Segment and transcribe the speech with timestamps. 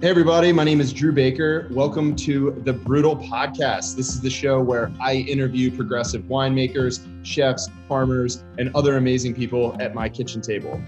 [0.00, 1.66] Hey, everybody, my name is Drew Baker.
[1.72, 3.96] Welcome to the Brutal Podcast.
[3.96, 9.76] This is the show where I interview progressive winemakers, chefs, farmers, and other amazing people
[9.80, 10.80] at my kitchen table.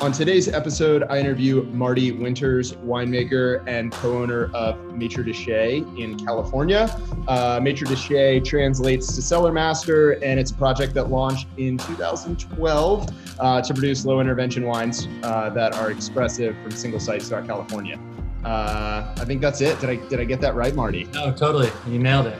[0.00, 6.18] On today's episode, I interview Marty Winters, winemaker and co owner of Maitre de in
[6.18, 6.88] California.
[7.28, 13.08] Uh, Maitre de translates to cellar master, and it's a project that launched in 2012
[13.38, 17.96] uh, to produce low intervention wines uh, that are expressive from single sites throughout California.
[18.44, 19.78] Uh, I think that's it.
[19.80, 21.08] Did I did I get that right, Marty?
[21.14, 21.70] Oh, totally.
[21.88, 22.38] You nailed it.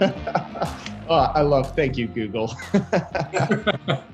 [1.08, 1.74] oh, I love.
[1.76, 2.54] Thank you, Google.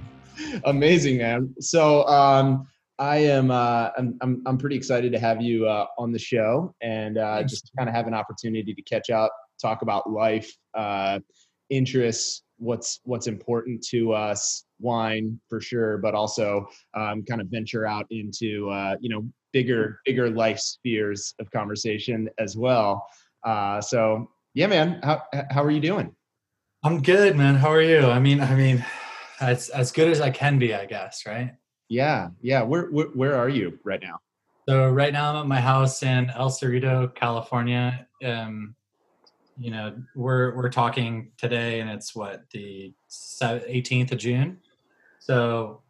[0.64, 1.54] Amazing, man.
[1.60, 2.66] So um,
[2.98, 3.50] I am.
[3.50, 4.42] Uh, I'm, I'm.
[4.46, 7.94] I'm pretty excited to have you uh, on the show and uh, just kind of
[7.94, 11.18] have an opportunity to catch up, talk about life, uh,
[11.70, 17.86] interests, what's what's important to us, wine for sure, but also um, kind of venture
[17.86, 23.06] out into uh, you know bigger bigger life spheres of conversation as well.
[23.44, 26.14] Uh, so yeah, man, how how are you doing?
[26.84, 27.54] I'm good, man.
[27.54, 28.00] How are you?
[28.00, 28.84] I mean, I mean,
[29.40, 31.54] as as good as I can be, I guess, right?
[31.88, 32.62] Yeah, yeah.
[32.62, 34.18] Where where, where are you right now?
[34.68, 38.06] So right now I'm at my house in El Cerrito, California.
[38.24, 38.76] Um,
[39.58, 44.58] you know, we're we're talking today, and it's what the 18th of June.
[45.20, 45.82] So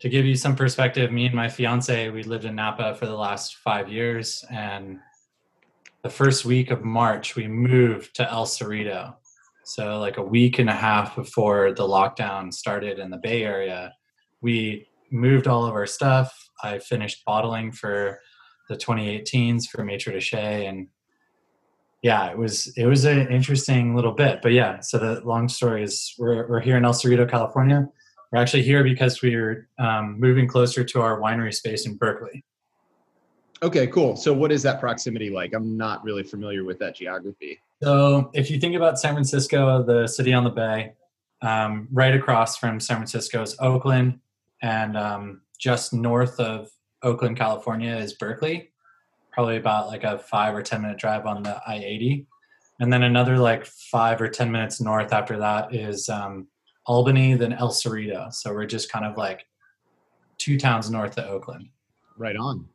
[0.00, 3.14] to give you some perspective, me and my fiance, we lived in Napa for the
[3.14, 4.44] last five years.
[4.50, 4.98] And
[6.02, 9.14] the first week of March, we moved to El Cerrito.
[9.64, 13.92] So, like a week and a half before the lockdown started in the Bay Area,
[14.40, 16.48] we moved all of our stuff.
[16.62, 18.20] I finished bottling for
[18.70, 20.66] the 2018s for Maitre de.
[20.66, 20.88] And
[22.02, 24.40] yeah, it was it was an interesting little bit.
[24.42, 27.86] But yeah, so the long story is we're, we're here in El Cerrito, California
[28.30, 32.44] we're actually here because we're um, moving closer to our winery space in Berkeley.
[33.62, 34.16] Okay, cool.
[34.16, 35.52] So, what is that proximity like?
[35.52, 37.60] I'm not really familiar with that geography.
[37.82, 40.94] So, if you think about San Francisco, the city on the bay,
[41.42, 44.18] um, right across from San Francisco is Oakland,
[44.62, 46.70] and um, just north of
[47.02, 48.70] Oakland, California, is Berkeley.
[49.32, 52.26] Probably about like a five or ten minute drive on the I eighty,
[52.78, 56.46] and then another like five or ten minutes north after that is um,
[56.86, 58.32] Albany, then El Cerrito.
[58.32, 59.46] So we're just kind of like
[60.38, 61.68] two towns north of Oakland.
[62.16, 62.66] Right on.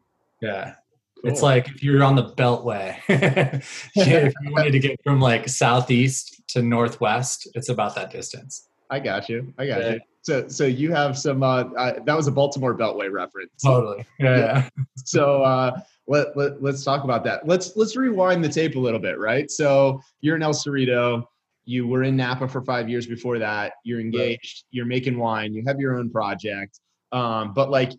[0.41, 0.75] Yeah.
[1.21, 1.31] Cool.
[1.31, 2.97] It's like if you're on the Beltway,
[3.95, 8.69] if you wanted to get from like southeast to northwest, it's about that distance.
[8.89, 9.53] I got you.
[9.57, 9.93] I got yeah.
[9.93, 9.99] you.
[10.21, 11.43] So, so you have some.
[11.43, 13.51] Uh, uh, that was a Baltimore Beltway reference.
[13.63, 14.05] Totally.
[14.19, 14.37] Yeah.
[14.37, 14.69] yeah.
[14.95, 17.47] so uh, let, let let's talk about that.
[17.47, 19.49] Let's let's rewind the tape a little bit, right?
[19.49, 21.25] So you're in El Cerrito
[21.65, 23.73] you were in Napa for five years before that.
[23.83, 24.63] You're engaged.
[24.65, 24.69] Right.
[24.71, 25.53] You're making wine.
[25.53, 26.79] You have your own project.
[27.11, 27.91] Um, but like,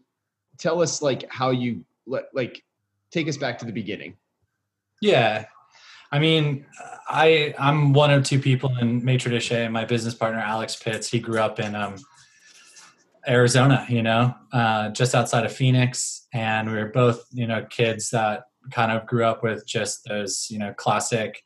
[0.59, 2.63] tell us like how you like
[3.11, 4.17] take us back to the beginning.
[5.03, 5.47] Yeah,
[6.13, 6.65] I mean,
[7.09, 9.69] I I'm one of two people in Maitre de Chai.
[9.69, 11.09] My business partner Alex Pitts.
[11.09, 11.97] He grew up in um,
[13.27, 13.85] Arizona.
[13.89, 18.45] You know, uh, just outside of Phoenix, and we were both you know kids that
[18.71, 21.45] kind of grew up with just those you know classic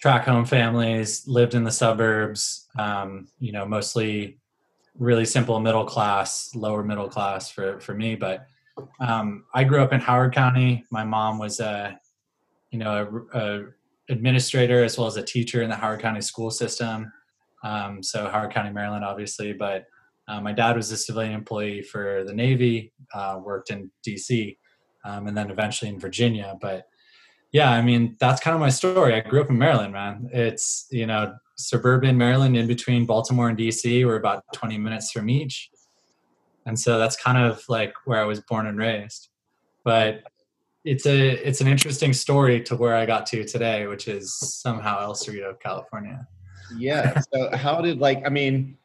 [0.00, 4.38] track home families, lived in the suburbs, um, you know, mostly
[4.98, 8.14] really simple middle class, lower middle class for, for me.
[8.14, 8.46] But
[8.98, 10.84] um, I grew up in Howard County.
[10.90, 11.98] My mom was a,
[12.70, 13.64] you know, a, a,
[14.08, 17.12] administrator as well as a teacher in the Howard County school system.
[17.62, 19.52] Um, so Howard County, Maryland, obviously.
[19.52, 19.86] But
[20.26, 24.58] uh, my dad was a civilian employee for the Navy, uh, worked in D.C.
[25.04, 26.56] Um, and then eventually in Virginia.
[26.60, 26.88] But
[27.52, 29.14] yeah, I mean, that's kind of my story.
[29.14, 30.28] I grew up in Maryland, man.
[30.32, 34.06] It's, you know, suburban Maryland in between Baltimore and DC.
[34.06, 35.70] We're about 20 minutes from each.
[36.66, 39.28] And so that's kind of like where I was born and raised.
[39.84, 40.22] But
[40.84, 45.00] it's a it's an interesting story to where I got to today, which is somehow
[45.00, 46.26] El Cerrito, California.
[46.76, 47.20] Yeah.
[47.32, 48.76] So how did like I mean,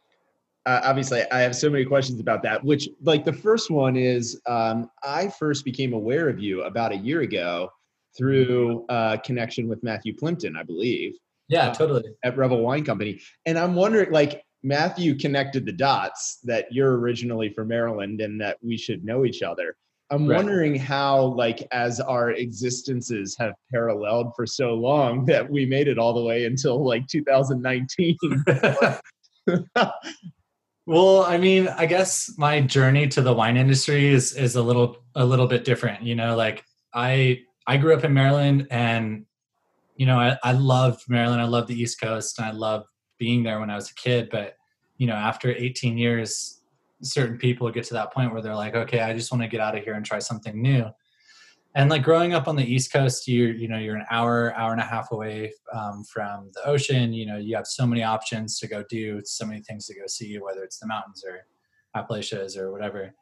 [0.66, 2.64] uh, obviously I have so many questions about that.
[2.64, 6.98] Which like the first one is um, I first became aware of you about a
[6.98, 7.72] year ago
[8.18, 11.16] through uh, connection with Matthew Plimpton, I believe.
[11.48, 12.04] Yeah, uh, totally.
[12.24, 13.22] At Rebel Wine Company.
[13.46, 18.58] And I'm wondering, like, Matthew connected the dots that you're originally from Maryland and that
[18.64, 19.76] we should know each other.
[20.12, 20.38] I'm right.
[20.38, 25.98] wondering how, like, as our existences have paralleled for so long, that we made it
[25.98, 28.18] all the way until like 2019.
[30.86, 34.98] well, I mean, I guess my journey to the wine industry is is a little
[35.16, 36.04] a little bit different.
[36.04, 36.64] You know, like
[36.94, 39.26] I I grew up in Maryland and
[39.96, 41.42] you know, I, I loved Maryland.
[41.42, 44.30] I loved the East Coast and I loved being there when I was a kid.
[44.30, 44.58] But,
[44.98, 46.62] you know, after 18 years,
[47.02, 49.62] certain people get to that point where they're like, okay, I just want to get
[49.62, 50.86] out of here and try something new.
[51.76, 54.72] and like growing up on the east coast you're, you know you're an hour hour
[54.72, 58.58] and a half away um, from the ocean you know you have so many options
[58.60, 61.46] to go do so many things to go see whether it's the mountains or
[61.96, 63.14] appalachias or whatever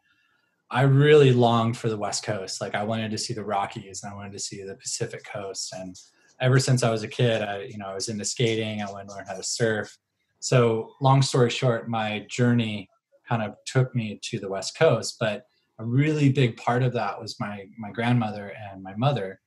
[0.74, 2.62] i really longed for the west coast.
[2.62, 5.74] Like i wanted to see the rockies and i wanted to see the pacific coast.
[5.74, 5.96] And
[6.42, 8.82] ever since i was a kid i you know i was into skating.
[8.82, 9.98] I wanted to learn how to surf.
[10.40, 12.90] So long story short my journey
[13.30, 15.46] kind of took me to the west coast but
[15.80, 19.40] a really big part of that was my my grandmother and my mother,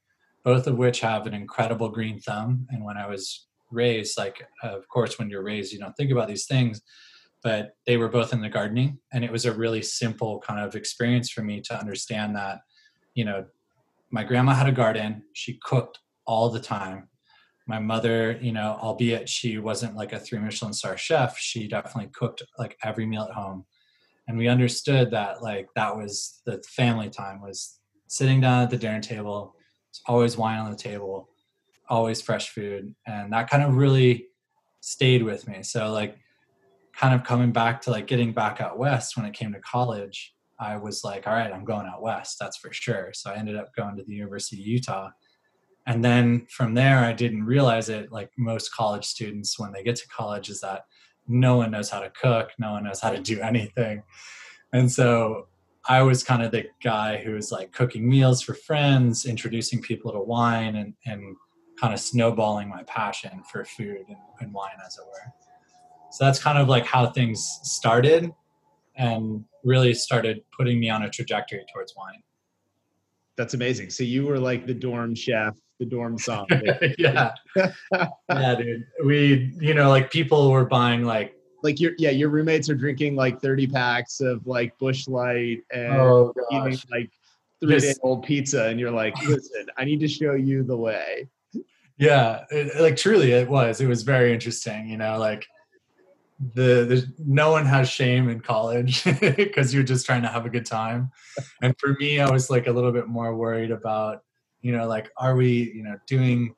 [0.44, 2.66] both of which have an incredible green thumb.
[2.70, 6.28] And when I was raised, like of course, when you're raised, you don't think about
[6.28, 6.82] these things,
[7.46, 10.74] but they were both in the gardening, and it was a really simple kind of
[10.74, 12.58] experience for me to understand that,
[13.14, 13.46] you know,
[14.10, 15.22] my grandma had a garden.
[15.32, 17.08] She cooked all the time.
[17.68, 22.10] My mother, you know, albeit she wasn't like a three Michelin star chef, she definitely
[22.12, 23.64] cooked like every meal at home
[24.28, 27.78] and we understood that like that was the family time was
[28.08, 29.54] sitting down at the dinner table
[30.06, 31.28] always wine on the table
[31.88, 34.26] always fresh food and that kind of really
[34.80, 36.18] stayed with me so like
[36.96, 40.34] kind of coming back to like getting back out west when it came to college
[40.58, 43.56] i was like all right i'm going out west that's for sure so i ended
[43.56, 45.10] up going to the university of utah
[45.86, 49.96] and then from there i didn't realize it like most college students when they get
[49.96, 50.82] to college is that
[51.28, 54.02] no one knows how to cook, no one knows how to do anything.
[54.72, 55.48] And so
[55.88, 60.12] I was kind of the guy who was like cooking meals for friends, introducing people
[60.12, 61.36] to wine, and, and
[61.80, 65.45] kind of snowballing my passion for food and, and wine, as it were.
[66.10, 68.32] So that's kind of like how things started
[68.96, 72.22] and really started putting me on a trajectory towards wine.
[73.36, 73.90] That's amazing.
[73.90, 76.46] So you were like the dorm chef the dorm song.
[76.98, 77.32] yeah.
[78.30, 78.86] yeah, dude.
[79.04, 83.16] We, you know, like people were buying like like your yeah, your roommates are drinking
[83.16, 87.10] like 30 packs of like Busch Light and oh, eating like
[87.60, 91.28] three day old pizza, and you're like, listen, I need to show you the way.
[91.98, 93.80] Yeah, it, like truly, it was.
[93.80, 94.88] It was very interesting.
[94.88, 95.46] You know, like
[96.38, 100.50] the, the no one has shame in college because you're just trying to have a
[100.50, 101.10] good time,
[101.62, 104.22] and for me, I was like a little bit more worried about
[104.60, 106.54] you know like are we you know doing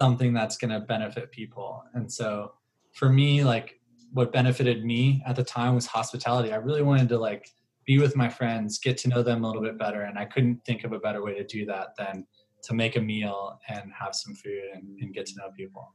[0.00, 1.84] something that's going to benefit people?
[1.94, 2.52] And so
[2.92, 3.80] for me like
[4.12, 6.52] what benefited me at the time was hospitality.
[6.52, 7.50] I really wanted to like
[7.86, 10.56] be with my friends get to know them a little bit better and i couldn't
[10.64, 12.26] think of a better way to do that than
[12.66, 15.94] to make a meal and have some food and, and get to know people.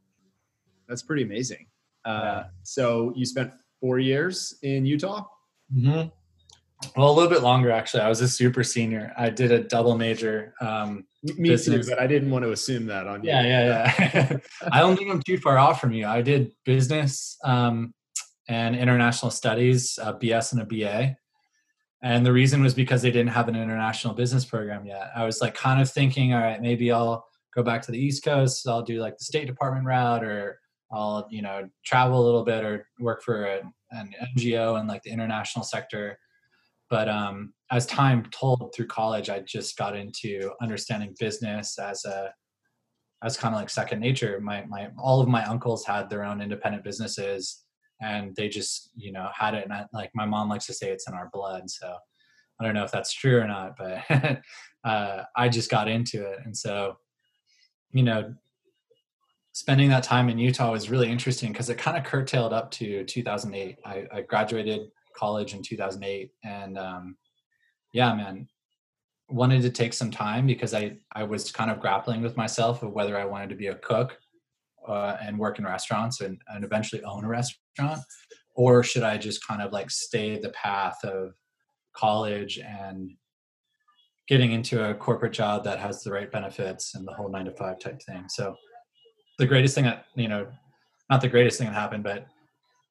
[0.88, 1.68] That's pretty amazing
[2.06, 5.24] uh, so you spent four years in utah
[5.74, 6.08] mm-hmm.
[6.96, 8.02] Well, a little bit longer actually.
[8.02, 9.14] I was a super senior.
[9.18, 10.54] I did a double major.
[10.60, 11.86] Um, Me business.
[11.86, 13.30] too, but I didn't want to assume that on you.
[13.30, 14.38] Yeah, yeah, yeah.
[14.72, 16.08] I don't think I'm too far off from you.
[16.08, 17.94] I did business um,
[18.48, 21.18] and international studies, a BS and a BA.
[22.04, 25.12] And the reason was because they didn't have an international business program yet.
[25.16, 28.24] I was like kind of thinking, all right, maybe I'll go back to the East
[28.24, 28.68] Coast.
[28.68, 30.60] I'll do like the State Department route, or
[30.92, 33.62] I'll you know travel a little bit, or work for a,
[33.92, 36.18] an NGO in like the international sector.
[36.90, 42.34] But um, as time told through college i just got into understanding business as a
[43.24, 44.40] as kind of like second nature.
[44.42, 47.64] My my all of my uncles had their own independent businesses
[48.02, 50.90] and they just you know had it and I, like my mom likes to say
[50.90, 51.96] it's in our blood so
[52.60, 54.42] i don't know if that's true or not but
[54.84, 56.40] uh, i just got into it.
[56.44, 56.98] And so
[57.92, 58.34] you know
[59.54, 63.04] spending that time in utah was really interesting because it kind of curtailed up to
[63.04, 67.18] 2008 I, I graduated college in 2008 and um,
[67.94, 68.48] yeah man
[69.30, 72.94] wanted to take some time because i i was kind of grappling with myself of
[72.94, 74.18] whether i wanted to be a cook
[74.88, 78.00] uh, and work in restaurants and, and eventually own a restaurant
[78.56, 81.34] or should i just kind of like stay the path of
[81.94, 83.12] college and
[84.28, 87.52] getting into a corporate job that has the right benefits and the whole nine to
[87.52, 88.24] five type thing.
[88.30, 88.56] So
[89.42, 90.48] the greatest thing that you know
[91.10, 92.28] not the greatest thing that happened but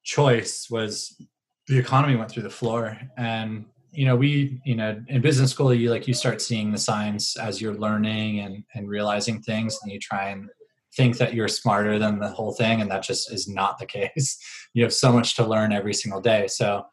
[0.03, 1.15] choice was
[1.67, 2.99] the economy went through the floor.
[3.17, 6.77] And you know we you know in business school you like you start seeing the
[6.77, 10.49] signs as you're learning and and realizing things and you try and
[10.95, 14.37] think that you're smarter than the whole thing and that just is not the case.
[14.73, 16.47] You have so much to learn every single day.
[16.47, 16.85] So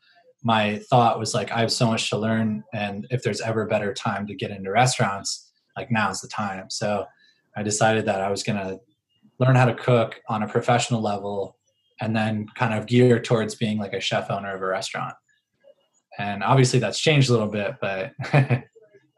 [0.45, 3.67] my thought was like i have so much to learn and if there's ever a
[3.67, 6.71] better time to get into restaurants like now's the time.
[6.71, 7.07] So
[7.57, 8.79] i decided that i was going to
[9.39, 11.57] learn how to cook on a professional level
[12.01, 15.15] and then kind of gear towards being like a chef owner of a restaurant.
[16.19, 18.13] And obviously that's changed a little bit, but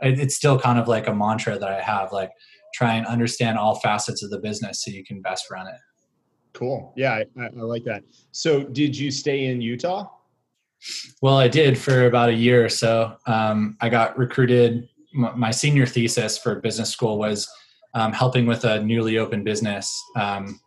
[0.01, 2.31] it's still kind of like a mantra that I have like
[2.75, 5.75] try and understand all facets of the business so you can best run it.
[6.53, 6.93] Cool.
[6.97, 8.03] Yeah, I, I like that.
[8.33, 10.09] So, did you stay in Utah?
[11.23, 13.17] Well, I did for about a year or so.
[13.27, 17.51] Um, I got recruited my senior thesis for business school was
[17.95, 20.61] um, helping with a newly opened business um,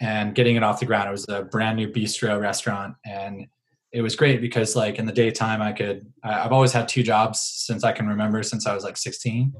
[0.00, 1.08] and getting it off the ground.
[1.08, 3.46] It was a brand new bistro restaurant, and
[3.92, 6.06] it was great because like in the daytime I could.
[6.22, 9.54] I've always had two jobs since I can remember, since I was like 16,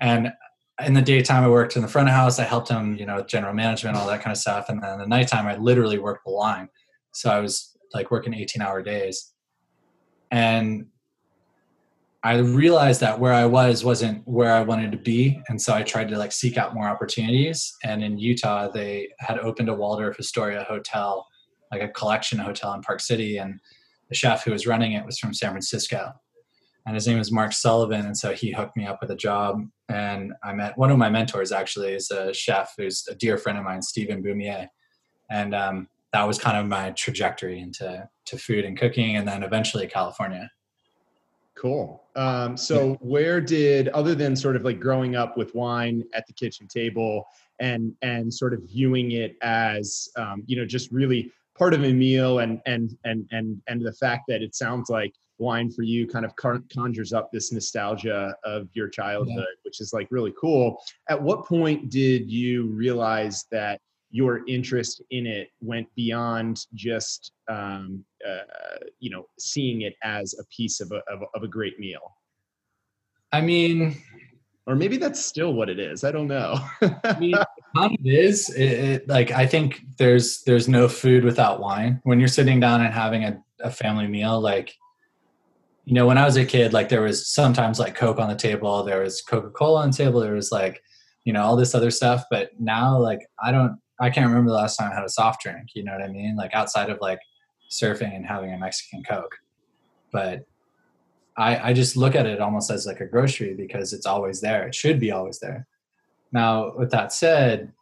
[0.00, 0.32] and
[0.86, 2.38] in the daytime I worked in the front of house.
[2.38, 5.06] I helped him, you know, general management, all that kind of stuff, and then the
[5.06, 6.68] nighttime I literally worked the line.
[7.12, 9.32] So I was like working 18 hour days,
[10.30, 10.86] and
[12.22, 15.82] I realized that where I was wasn't where I wanted to be, and so I
[15.82, 17.74] tried to like seek out more opportunities.
[17.82, 21.26] And in Utah, they had opened a Waldorf Astoria hotel,
[21.72, 23.58] like a collection hotel in Park City, and
[24.10, 26.12] the chef who was running it was from San Francisco,
[26.84, 28.04] and his name was Mark Sullivan.
[28.04, 31.08] And so he hooked me up with a job, and I met one of my
[31.08, 34.68] mentors actually is a chef who's a dear friend of mine, Stephen Boumier,
[35.30, 39.42] and um, that was kind of my trajectory into to food and cooking, and then
[39.42, 40.50] eventually California.
[41.56, 42.02] Cool.
[42.16, 46.32] Um, so, where did, other than sort of like growing up with wine at the
[46.32, 47.26] kitchen table
[47.58, 51.92] and and sort of viewing it as, um, you know, just really part of a
[51.92, 56.06] meal, and and and and and the fact that it sounds like wine for you
[56.06, 56.34] kind of
[56.68, 59.62] conjures up this nostalgia of your childhood, yeah.
[59.64, 60.80] which is like really cool.
[61.08, 63.80] At what point did you realize that
[64.10, 70.44] your interest in it went beyond just um, uh, you know seeing it as a
[70.54, 72.16] piece of a, of, of a great meal?
[73.32, 74.02] I mean
[74.70, 76.04] or maybe that's still what it is.
[76.04, 76.60] I don't know.
[77.02, 77.34] I mean
[77.74, 78.50] it is.
[78.50, 82.00] It, it, like i think there's there's no food without wine.
[82.04, 84.74] When you're sitting down and having a, a family meal like
[85.86, 88.36] you know when i was a kid like there was sometimes like coke on the
[88.36, 90.82] table there was coca-cola on the table there was like
[91.24, 92.24] you know all this other stuff.
[92.30, 95.42] But now like i don't I can't remember the last time I had a soft
[95.42, 95.70] drink.
[95.74, 96.34] You know what I mean?
[96.36, 97.20] Like outside of like
[97.70, 99.36] surfing and having a Mexican Coke.
[100.10, 100.46] But
[101.36, 104.66] I, I just look at it almost as like a grocery because it's always there.
[104.66, 105.66] It should be always there.
[106.32, 107.72] Now, with that said,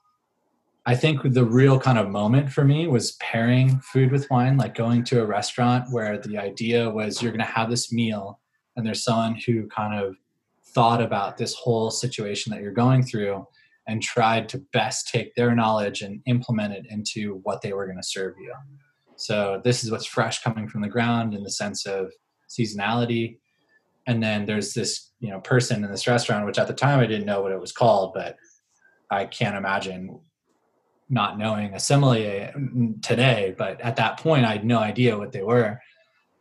[0.87, 4.75] I think the real kind of moment for me was pairing food with wine, like
[4.75, 8.41] going to a restaurant where the idea was you're going to have this meal
[8.77, 10.17] and there's someone who kind of
[10.65, 13.47] thought about this whole situation that you're going through
[13.89, 17.97] and tried to best take their knowledge and implement it into what they were going
[17.97, 18.53] to serve you.
[19.17, 22.13] So this is what's fresh coming from the ground in the sense of
[22.49, 23.39] seasonality.
[24.07, 27.07] And then there's this, you know, person in this restaurant, which at the time I
[27.07, 28.37] didn't know what it was called, but
[29.11, 30.21] I can't imagine
[31.09, 32.53] not knowing a sommelier
[33.03, 33.55] today.
[33.57, 35.81] But at that point, I had no idea what they were.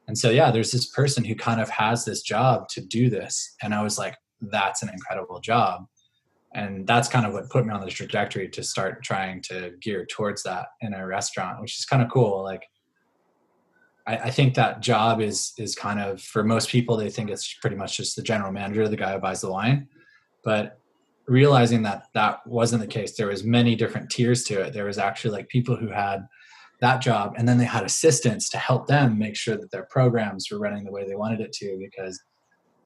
[0.10, 3.56] And so, yeah, there's this person who kind of has this job to do this.
[3.62, 5.88] And I was like, that's an incredible job
[6.58, 10.06] and that's kind of what put me on the trajectory to start trying to gear
[10.06, 12.44] towards that in a restaurant which is kind of cool.
[12.44, 12.64] Like
[14.08, 17.54] I, I, think that job is is kind of for most people they think it's
[17.62, 19.88] pretty much just the general manager the guy who buys the wine.
[20.44, 20.80] But
[21.28, 24.74] realizing that that wasn't the case there was many different tiers to it.
[24.74, 26.28] There was actually like people who had
[26.82, 30.50] that job and then they had assistants to help them make sure that their programs
[30.50, 32.20] were running the way they wanted it to because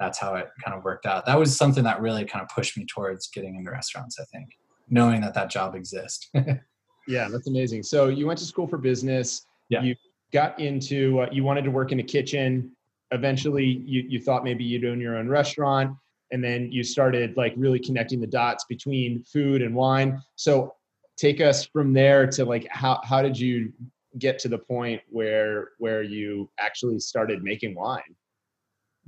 [0.01, 1.27] that's how it kind of worked out.
[1.27, 4.49] That was something that really kind of pushed me towards getting into restaurants, I think,
[4.89, 6.27] knowing that that job exists.
[7.07, 7.83] yeah, that's amazing.
[7.83, 9.45] So you went to school for business.
[9.69, 9.83] Yeah.
[9.83, 9.95] You
[10.33, 12.71] got into, uh, you wanted to work in a kitchen.
[13.11, 15.95] Eventually, you, you thought maybe you'd own your own restaurant.
[16.31, 20.19] And then you started like really connecting the dots between food and wine.
[20.35, 20.73] So
[21.15, 23.71] take us from there to like how, how did you
[24.17, 28.15] get to the point where where you actually started making wine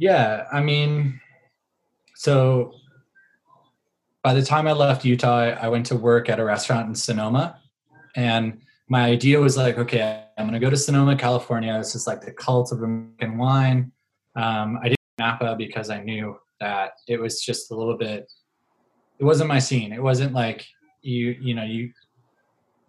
[0.03, 1.21] yeah, I mean,
[2.13, 2.73] so
[4.21, 7.57] by the time I left Utah, I went to work at a restaurant in Sonoma.
[8.13, 11.77] And my idea was like, okay, I'm going to go to Sonoma, California.
[11.77, 13.93] This is like the cult of American wine.
[14.35, 18.29] Um, I did Napa because I knew that it was just a little bit,
[19.19, 19.93] it wasn't my scene.
[19.93, 20.65] It wasn't like
[21.01, 21.93] you, you know, you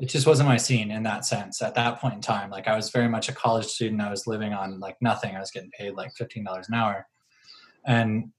[0.01, 2.51] it just wasn't my scene in that sense at that point in time.
[2.51, 4.01] Like I was very much a college student.
[4.01, 5.37] I was living on like nothing.
[5.37, 7.07] I was getting paid like fifteen dollars an hour,
[7.87, 8.31] and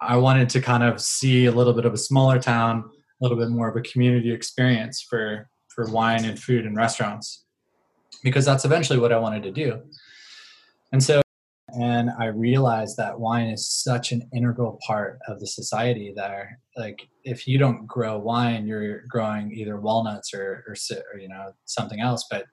[0.00, 2.84] I wanted to kind of see a little bit of a smaller town,
[3.20, 7.44] a little bit more of a community experience for for wine and food and restaurants,
[8.22, 9.80] because that's eventually what I wanted to do.
[10.92, 11.22] And so
[11.78, 17.08] and i realized that wine is such an integral part of the society there like
[17.24, 20.74] if you don't grow wine you're growing either walnuts or, or,
[21.12, 22.26] or you know something else.
[22.30, 22.46] But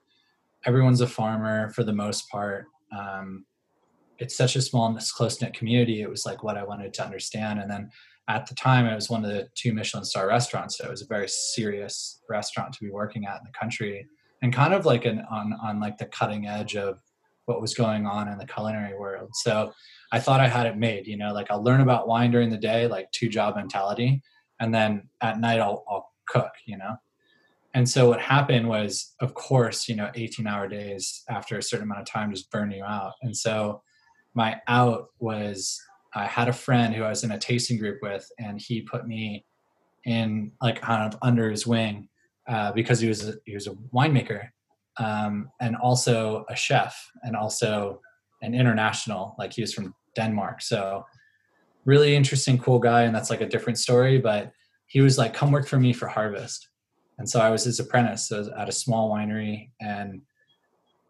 [0.66, 2.66] everyone's a farmer for the most part.
[2.96, 3.44] Um,
[4.18, 6.02] it's such a small close-knit community.
[6.02, 7.60] It was like what i wanted to understand.
[7.60, 7.90] And then
[8.28, 10.78] at the time it was one of the two michelin star restaurants.
[10.78, 14.06] So it was a very serious restaurant to be working at in the country
[14.42, 16.98] and kind of like an on on like the cutting edge of
[17.48, 19.30] what was going on in the culinary world.
[19.34, 19.72] So
[20.12, 22.58] I thought I had it made, you know, like I'll learn about wine during the
[22.58, 24.22] day, like two job mentality.
[24.60, 26.96] And then at night I'll, I'll cook, you know?
[27.74, 31.84] And so what happened was, of course, you know, 18 hour days after a certain
[31.84, 33.14] amount of time just burn you out.
[33.22, 33.82] And so
[34.34, 35.80] my out was
[36.14, 39.06] I had a friend who I was in a tasting group with, and he put
[39.06, 39.44] me
[40.04, 42.08] in like kind of under his wing
[42.48, 44.48] uh, because he was a, he was a winemaker
[44.98, 48.00] um, and also a chef and also
[48.42, 49.34] an international.
[49.38, 51.04] Like he was from Denmark, so
[51.84, 54.18] really interesting, cool guy, and that's like a different story.
[54.18, 54.52] But
[54.86, 56.68] he was like, "Come work for me for Harvest,"
[57.18, 60.22] and so I was his apprentice at a small winery, and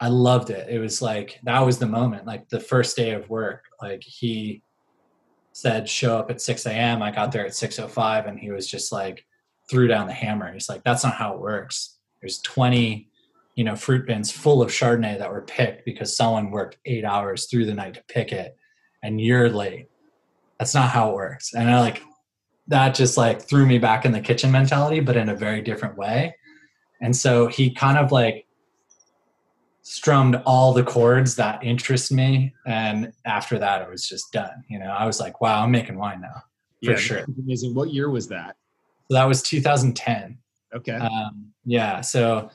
[0.00, 0.68] I loved it.
[0.68, 3.64] It was like that was the moment, like the first day of work.
[3.82, 4.62] Like he
[5.52, 8.92] said, "Show up at 6 a.m." I got there at 6:05, and he was just
[8.92, 9.24] like
[9.70, 10.52] threw down the hammer.
[10.52, 13.08] He's like, "That's not how it works." There's 20
[13.58, 17.46] you know fruit bins full of chardonnay that were picked because someone worked eight hours
[17.46, 18.56] through the night to pick it
[19.02, 19.88] and you're late.
[20.60, 21.52] That's not how it works.
[21.54, 22.00] And i like
[22.68, 25.98] that just like threw me back in the kitchen mentality but in a very different
[25.98, 26.36] way.
[27.00, 28.46] And so he kind of like
[29.82, 34.78] strummed all the chords that interest me and after that it was just done you
[34.78, 34.90] know?
[34.90, 36.42] I was like wow i'm making wine now
[36.84, 37.24] for yeah, sure.
[37.42, 37.74] amazing.
[37.74, 38.54] What year was that?
[39.08, 40.38] So that was 2010
[40.76, 40.92] okay.
[40.92, 42.50] Um, yeah so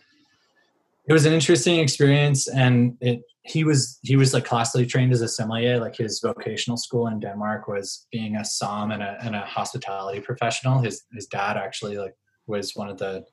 [1.08, 5.22] it was an interesting experience and it he was he was like classically trained as
[5.22, 5.80] a sommelier.
[5.80, 10.22] Like his vocational school in denmark was being a som and a, and a hospitality
[10.22, 10.80] professional.
[10.80, 12.16] His his dad actually like
[12.48, 13.26] was one of the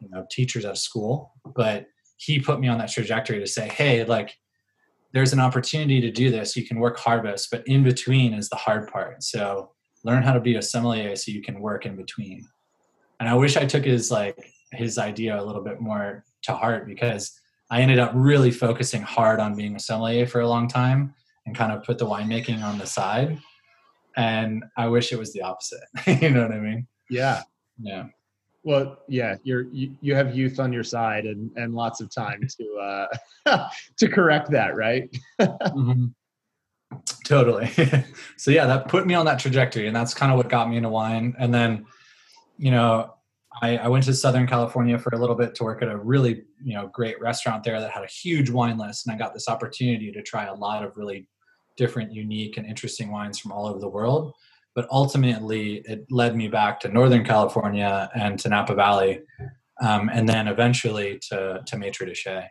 [0.00, 4.04] you know teachers at school but he put me on that trajectory to say hey
[4.04, 4.36] like
[5.12, 6.56] there's an opportunity to do this.
[6.56, 9.22] You can work harvest but in between is the hard part.
[9.22, 9.70] So
[10.02, 12.46] learn how to be a sommelier so you can work in between.
[13.18, 14.36] And i wish i took his like
[14.72, 17.38] his idea a little bit more to heart because
[17.70, 21.14] I ended up really focusing hard on being a sommelier for a long time
[21.46, 23.38] and kind of put the winemaking on the side.
[24.16, 25.82] And I wish it was the opposite.
[26.22, 26.86] you know what I mean?
[27.10, 27.42] Yeah.
[27.80, 28.06] Yeah.
[28.62, 32.40] Well, yeah, you're you, you have youth on your side and and lots of time
[32.58, 33.08] to
[33.46, 35.10] uh to correct that, right?
[35.40, 36.06] mm-hmm.
[37.26, 37.70] Totally.
[38.36, 40.76] so yeah, that put me on that trajectory and that's kind of what got me
[40.76, 41.34] into wine.
[41.38, 41.86] And then,
[42.56, 43.14] you know,
[43.62, 46.44] I, I, went to Southern California for a little bit to work at a really,
[46.62, 49.48] you know, great restaurant there that had a huge wine list, and I got this
[49.48, 51.28] opportunity to try a lot of really
[51.76, 54.34] different, unique, and interesting wines from all over the world.
[54.74, 59.20] But ultimately, it led me back to Northern California and to Napa Valley,
[59.80, 62.50] um, and then eventually to to Maitre de Chai.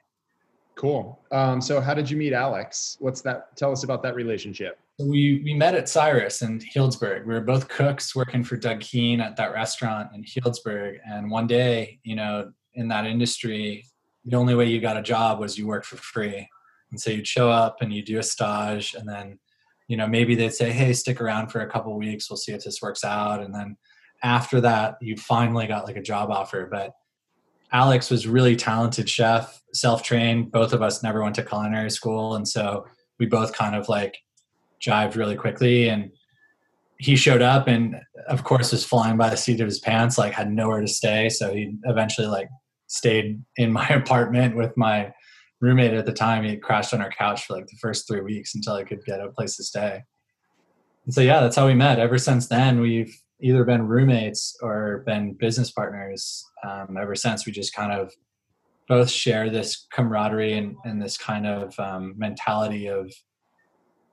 [0.76, 1.20] Cool.
[1.32, 2.98] Um, so, how did you meet Alex?
[3.00, 3.56] What's that?
[3.58, 4.80] Tell us about that relationship.
[5.00, 7.26] We we met at Cyrus in Healdsburg.
[7.26, 11.00] We were both cooks working for Doug Keane at that restaurant in Healdsburg.
[11.06, 13.88] And one day, you know, in that industry,
[14.26, 16.48] the only way you got a job was you worked for free.
[16.92, 19.40] And so you'd show up and you do a stage, and then,
[19.88, 22.30] you know, maybe they'd say, "Hey, stick around for a couple weeks.
[22.30, 23.78] We'll see if this works out." And then
[24.22, 26.68] after that, you finally got like a job offer.
[26.70, 26.94] But
[27.72, 30.52] Alex was really talented chef, self-trained.
[30.52, 32.86] Both of us never went to culinary school, and so
[33.18, 34.20] we both kind of like
[34.86, 36.12] jived really quickly and
[37.00, 37.96] he showed up and
[38.28, 41.30] of course was flying by the seat of his pants like had nowhere to stay
[41.30, 42.48] so he eventually like
[42.88, 45.12] stayed in my apartment with my
[45.64, 46.44] roommate at the time.
[46.44, 49.22] He crashed on our couch for like the first three weeks until i could get
[49.22, 50.04] a place to stay.
[51.06, 52.00] And so yeah that's how we met.
[52.00, 56.46] Ever since then we've either been roommates or been business partners.
[56.64, 58.14] Um, ever since we just kind of
[58.88, 63.12] both share this camaraderie and, and this kind of um, mentality of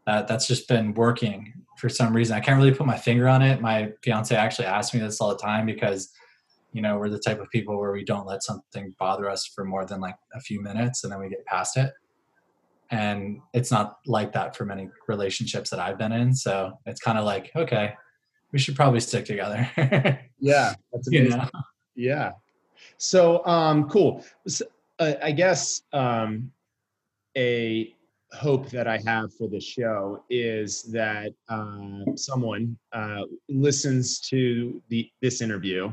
[0.06, 2.36] that that's just been working for some reason.
[2.36, 3.60] I can't really put my finger on it.
[3.60, 6.12] My fiance actually asks me this all the time because
[6.72, 9.64] you know we're the type of people where we don't let something bother us for
[9.64, 11.92] more than like a few minutes and then we get past it
[12.90, 17.18] and it's not like that for many relationships that i've been in so it's kind
[17.18, 17.94] of like okay
[18.52, 19.68] we should probably stick together
[20.38, 21.30] yeah that's amazing.
[21.30, 21.50] You know?
[21.96, 22.32] yeah
[22.98, 24.64] so um cool so,
[24.98, 26.50] uh, i guess um
[27.36, 27.94] a
[28.33, 35.11] hope that I have for the show is that uh, someone uh, listens to the
[35.21, 35.93] this interview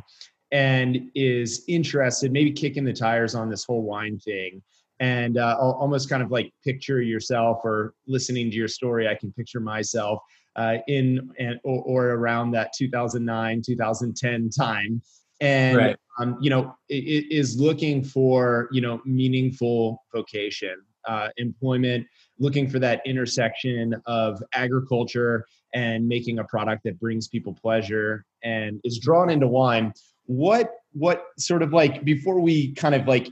[0.51, 4.61] and is interested, maybe kicking the tires on this whole wine thing,
[4.99, 9.07] and uh, almost kind of like picture yourself or listening to your story.
[9.07, 10.19] I can picture myself
[10.55, 15.01] uh, in and or, or, around that 2009 2010 time
[15.39, 15.97] and right.
[16.19, 20.75] um, you know is looking for you know meaningful vocation
[21.07, 22.05] uh, employment
[22.39, 28.79] looking for that intersection of agriculture and making a product that brings people pleasure and
[28.83, 29.91] is drawn into wine
[30.25, 33.27] what what sort of like before we kind of like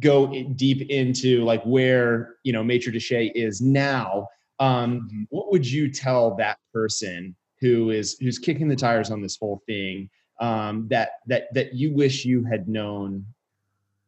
[0.00, 4.26] go deep into like where you know Maitre de Chai is now
[4.60, 5.22] Um, mm-hmm.
[5.30, 9.62] What would you tell that person who is who's kicking the tires on this whole
[9.66, 10.10] thing
[10.40, 13.24] um, that that that you wish you had known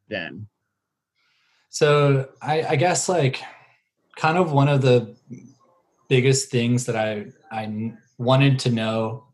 [0.09, 0.46] then?
[1.70, 3.40] So I, I guess like
[4.16, 5.16] kind of one of the
[6.09, 9.24] biggest things that I I wanted to know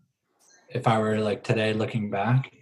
[0.68, 2.52] if I were like today looking back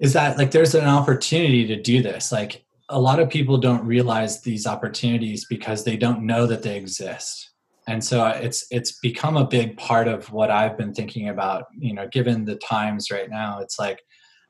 [0.00, 2.32] is that like there's an opportunity to do this.
[2.32, 6.76] Like a lot of people don't realize these opportunities because they don't know that they
[6.76, 7.50] exist.
[7.86, 11.92] And so it's it's become a big part of what I've been thinking about, you
[11.92, 13.60] know, given the times right now.
[13.60, 14.02] It's like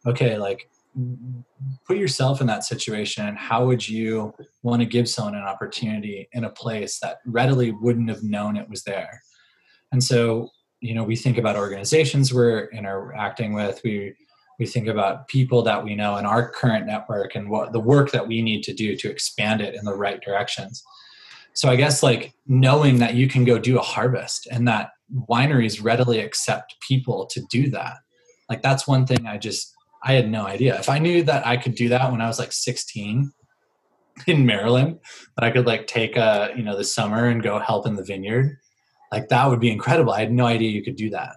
[0.07, 0.69] okay, like
[1.87, 6.45] put yourself in that situation how would you want to give someone an opportunity in
[6.45, 9.23] a place that readily wouldn't have known it was there?
[9.91, 10.49] And so
[10.81, 13.81] you know we think about organizations we're interacting with.
[13.85, 14.15] We
[14.59, 18.11] we think about people that we know in our current network and what the work
[18.13, 20.83] that we need to do to expand it in the right directions.
[21.55, 24.91] So i guess like knowing that you can go do a harvest and that
[25.29, 27.99] wineries readily accept people to do that
[28.49, 29.72] like that's one thing i just
[30.05, 30.79] I had no idea.
[30.79, 33.33] If I knew that I could do that when I was like 16
[34.27, 34.99] in Maryland,
[35.37, 38.05] that I could like take a, you know, the summer and go help in the
[38.05, 38.59] vineyard,
[39.11, 40.13] like that would be incredible.
[40.13, 41.37] I had no idea you could do that.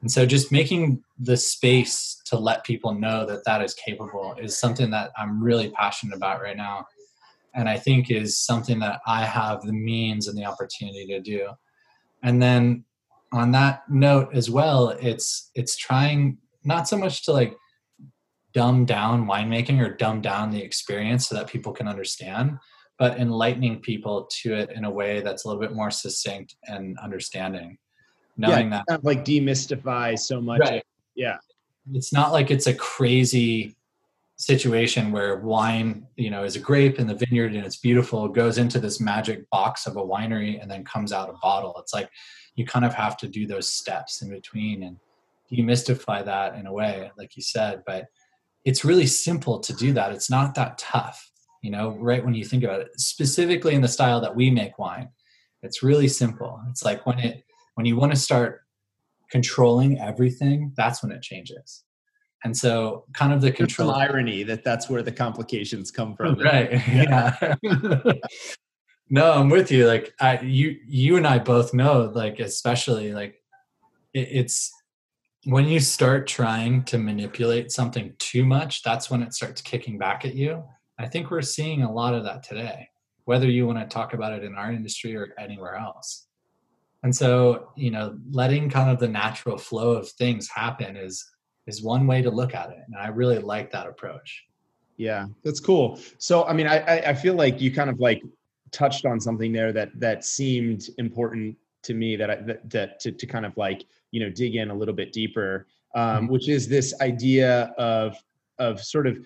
[0.00, 4.58] And so just making the space to let people know that that is capable is
[4.58, 6.86] something that I'm really passionate about right now.
[7.54, 11.48] And I think is something that I have the means and the opportunity to do.
[12.22, 12.84] And then
[13.32, 17.56] on that note as well, it's it's trying not so much to like
[18.52, 22.58] dumb down winemaking or dumb down the experience so that people can understand,
[22.98, 26.98] but enlightening people to it in a way that's a little bit more succinct and
[26.98, 27.78] understanding.
[28.36, 30.60] Knowing yeah, that kind of like demystify so much.
[30.60, 30.82] Right.
[31.14, 31.38] yeah.
[31.92, 33.76] It's not like it's a crazy
[34.36, 38.34] situation where wine, you know, is a grape in the vineyard and it's beautiful, it
[38.34, 41.74] goes into this magic box of a winery and then comes out a bottle.
[41.78, 42.08] It's like
[42.54, 44.96] you kind of have to do those steps in between and
[45.52, 47.82] demystify that in a way, like you said.
[47.84, 48.06] But
[48.68, 50.12] it's really simple to do that.
[50.12, 51.30] It's not that tough,
[51.62, 54.78] you know, right when you think about it, specifically in the style that we make
[54.78, 55.08] wine.
[55.62, 56.60] It's really simple.
[56.68, 57.44] It's like when it
[57.76, 58.60] when you want to start
[59.30, 61.84] controlling everything, that's when it changes.
[62.44, 66.34] And so, kind of the control irony that that's where the complications come from.
[66.38, 66.70] Right.
[66.88, 67.54] Yeah.
[69.08, 69.86] no, I'm with you.
[69.86, 73.42] Like, I, you, you and I both know, like, especially like,
[74.12, 74.70] it, it's
[75.44, 80.24] when you start trying to manipulate something too much, that's when it starts kicking back
[80.24, 80.64] at you.
[80.98, 82.88] I think we're seeing a lot of that today,
[83.24, 86.26] whether you want to talk about it in our industry or anywhere else.
[87.04, 91.24] And so, you know, letting kind of the natural flow of things happen is
[91.66, 92.78] is one way to look at it.
[92.86, 94.44] And I really like that approach.
[94.96, 96.00] Yeah, that's cool.
[96.18, 98.20] So, I mean, I I feel like you kind of like
[98.72, 103.12] touched on something there that that seemed important to me that I that, that to
[103.12, 106.26] to kind of like you know dig in a little bit deeper um, mm-hmm.
[106.32, 108.16] which is this idea of
[108.58, 109.18] of sort of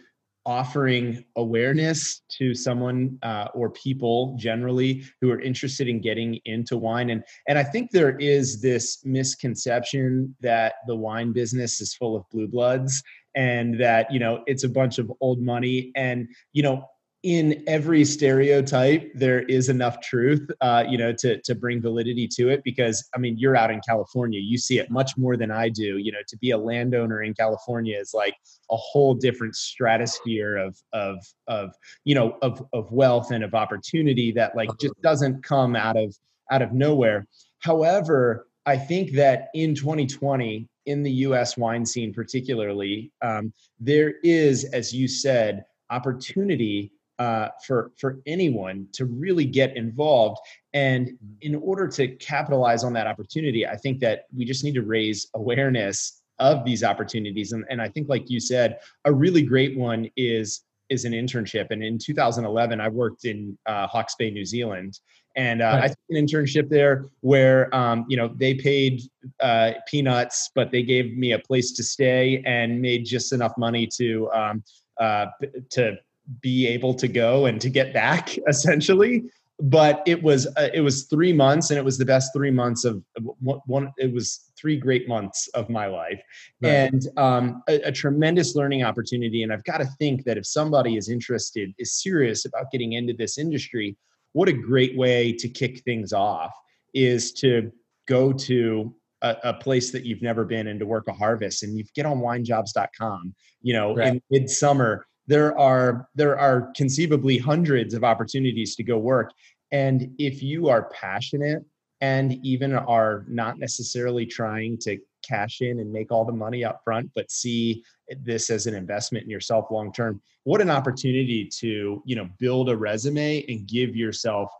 [0.45, 7.11] offering awareness to someone uh, or people generally who are interested in getting into wine
[7.11, 12.29] and and i think there is this misconception that the wine business is full of
[12.31, 13.03] blue bloods
[13.37, 16.85] and that you know it's a bunch of old money and you know
[17.23, 22.49] in every stereotype there is enough truth uh, you know to to bring validity to
[22.49, 24.41] it because i mean you're out in california.
[24.41, 25.99] You see it much more than i do.
[25.99, 28.35] You know to be a landowner in california is like
[28.71, 34.33] a whole different stratosphere of of of you know of of wealth and of opportunity
[34.33, 36.17] that like just doesn't come out of
[36.51, 37.27] out of nowhere.
[37.61, 44.65] However i think that in 2020 in the us wine scene particularly um, there is
[44.65, 50.39] as you said opportunity uh, for for anyone to really get involved.
[50.73, 51.35] And mm-hmm.
[51.41, 55.29] in order to capitalize on that opportunity, I think that we just need to raise
[55.35, 57.53] awareness of these opportunities.
[57.53, 61.69] And, and I think, like you said, a really great one is is an internship.
[61.71, 64.99] And in 2011, I worked in uh, Hawke's Bay, New Zealand,
[65.37, 65.85] and uh, right.
[65.85, 69.01] I took an internship there where um, you know they paid
[69.41, 73.87] uh, peanuts, but they gave me a place to stay and made just enough money
[73.99, 74.65] to um,
[75.01, 75.27] uh,
[75.71, 75.97] to
[76.41, 79.25] be able to go and to get back essentially
[79.63, 82.85] but it was uh, it was three months and it was the best three months
[82.85, 83.03] of
[83.41, 86.21] one, it was three great months of my life
[86.63, 86.71] right.
[86.71, 90.97] and um, a, a, tremendous learning opportunity and i've got to think that if somebody
[90.97, 93.97] is interested is serious about getting into this industry
[94.33, 96.53] what a great way to kick things off
[96.93, 97.71] is to
[98.09, 101.79] go to a, a place that you've never been and to work a harvest and
[101.79, 104.15] you get on winejobs.com you know right.
[104.15, 109.33] in midsummer there are there are conceivably hundreds of opportunities to go work
[109.73, 111.65] And if you are passionate
[112.01, 116.83] and even are not necessarily trying to cash in and make all the money up
[116.85, 117.83] front, but see
[118.23, 122.69] this as an investment in yourself long term, what an opportunity to, you know, build
[122.69, 124.51] a resume and give yourself,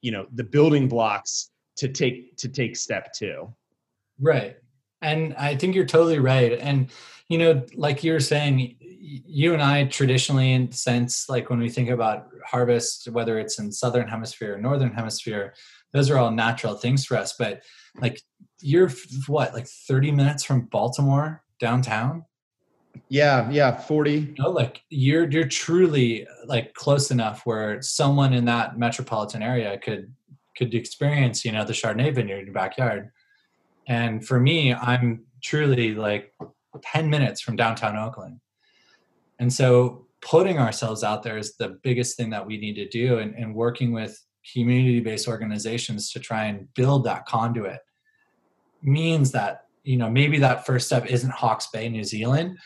[0.00, 3.54] you know, the building blocks to take to take step two.
[4.20, 4.56] Right.
[5.02, 6.52] And I think you're totally right.
[6.52, 6.90] And
[7.28, 11.68] you know, like you were saying, you and I traditionally, in sense, like when we
[11.68, 15.54] think about harvest, whether it's in southern hemisphere or northern hemisphere,
[15.92, 17.34] those are all natural things for us.
[17.38, 17.62] But
[18.00, 18.20] like
[18.60, 18.90] you're
[19.26, 22.24] what, like 30 minutes from Baltimore downtown?
[23.08, 24.12] Yeah, yeah, 40.
[24.12, 29.78] You know, like you're you're truly like close enough where someone in that metropolitan area
[29.78, 30.12] could
[30.56, 33.10] could experience, you know, the Chardonnay vineyard in your backyard.
[33.86, 36.34] And for me, I'm truly like
[36.82, 38.40] 10 minutes from downtown Oakland.
[39.38, 43.18] And so putting ourselves out there is the biggest thing that we need to do
[43.18, 44.20] and, and working with
[44.52, 47.80] community-based organizations to try and build that conduit
[48.82, 52.56] means that you know maybe that first step isn't hawke's bay new zealand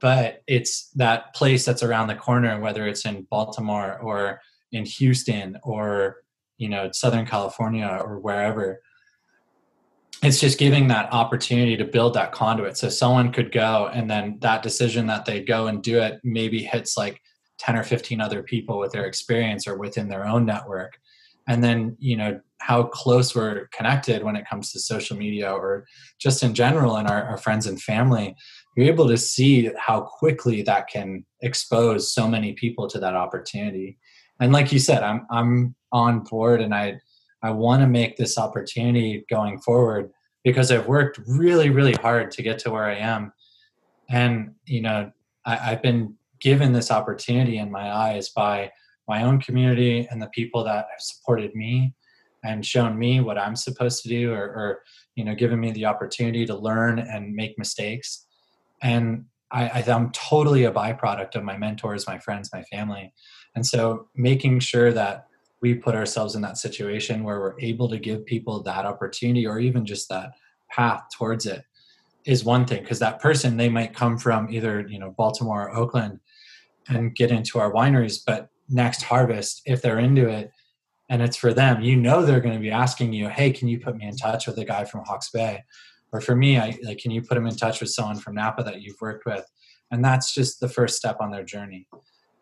[0.00, 5.58] but it's that place that's around the corner whether it's in baltimore or in houston
[5.64, 6.18] or
[6.58, 8.80] you know southern california or wherever
[10.24, 12.76] it's just giving that opportunity to build that conduit.
[12.76, 16.62] So someone could go and then that decision that they go and do it maybe
[16.62, 17.20] hits like
[17.58, 20.98] 10 or 15 other people with their experience or within their own network.
[21.46, 25.84] And then you know how close we're connected when it comes to social media or
[26.18, 28.34] just in general in our, our friends and family
[28.76, 33.98] you're able to see how quickly that can expose so many people to that opportunity.
[34.40, 37.00] And like you said i'm i'm on board and i
[37.44, 40.10] I want to make this opportunity going forward
[40.44, 43.34] because I've worked really, really hard to get to where I am.
[44.08, 45.12] And, you know,
[45.44, 48.72] I, have been given this opportunity in my eyes by
[49.06, 51.94] my own community and the people that have supported me
[52.44, 54.82] and shown me what I'm supposed to do or, or
[55.14, 58.26] you know, given me the opportunity to learn and make mistakes.
[58.82, 63.12] And I, I'm totally a byproduct of my mentors, my friends, my family.
[63.54, 65.26] And so making sure that
[65.64, 69.58] we put ourselves in that situation where we're able to give people that opportunity or
[69.58, 70.32] even just that
[70.68, 71.64] path towards it
[72.26, 75.74] is one thing because that person they might come from either you know baltimore or
[75.74, 76.20] oakland
[76.88, 80.50] and get into our wineries but next harvest if they're into it
[81.08, 83.80] and it's for them you know they're going to be asking you hey can you
[83.80, 85.64] put me in touch with a guy from hawke's bay?
[86.12, 88.62] Or for me i like can you put them in touch with someone from napa
[88.64, 89.46] that you've worked with?
[89.90, 91.88] And that's just the first step on their journey.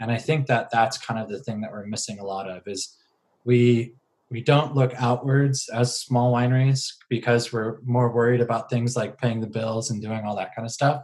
[0.01, 2.63] And i think that that's kind of the thing that we're missing a lot of
[2.67, 2.97] is
[3.45, 3.95] we
[4.31, 9.41] we don't look outwards as small wineries because we're more worried about things like paying
[9.41, 11.03] the bills and doing all that kind of stuff.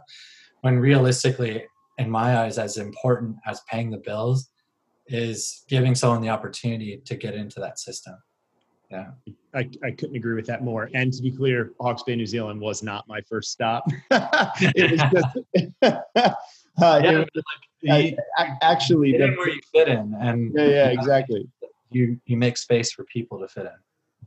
[0.61, 1.63] When realistically
[1.99, 4.49] in my eyes as important as paying the bills
[5.05, 8.15] is giving someone the opportunity to get into that system.
[8.89, 9.11] Yeah.
[9.53, 10.89] I, I couldn't agree with that more.
[10.95, 13.83] And to be clear hawke's bay new zealand was not my first stop.
[14.61, 15.37] It was just
[16.81, 17.29] uh, yeah, it,
[17.83, 21.47] like, I, actually the, where you fit in and yeah yeah exactly
[21.91, 23.71] you you make space for people to fit in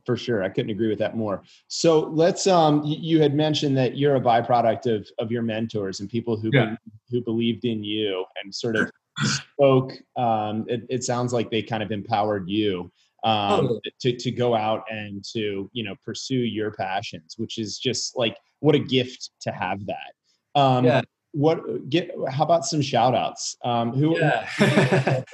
[0.04, 3.96] for sure i couldn't agree with that more so let's um you had mentioned that
[3.96, 6.76] you're a byproduct of of your mentors and people who yeah.
[7.10, 8.90] who believed in you and sort of
[9.24, 12.90] spoke um it, it sounds like they kind of empowered you
[13.24, 13.80] um oh.
[14.00, 18.36] to to go out and to you know pursue your passions which is just like
[18.60, 20.12] what a gift to have that
[20.54, 24.46] um yeah what get how about some shout outs um who yeah.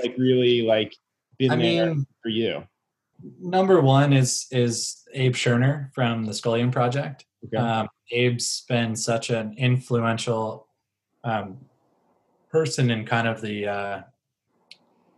[0.02, 0.94] like really like
[1.38, 2.64] been I mean, for you?
[3.40, 7.24] Number one is is Abe Schoener from the Scholium Project.
[7.46, 7.56] Okay.
[7.56, 10.68] Um, Abe's been such an influential
[11.24, 11.58] um,
[12.50, 14.02] person in kind of the, uh,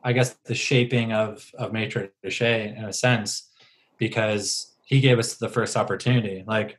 [0.02, 3.50] I guess, the shaping of of Maitre de in a sense,
[3.98, 6.42] because he gave us the first opportunity.
[6.46, 6.78] Like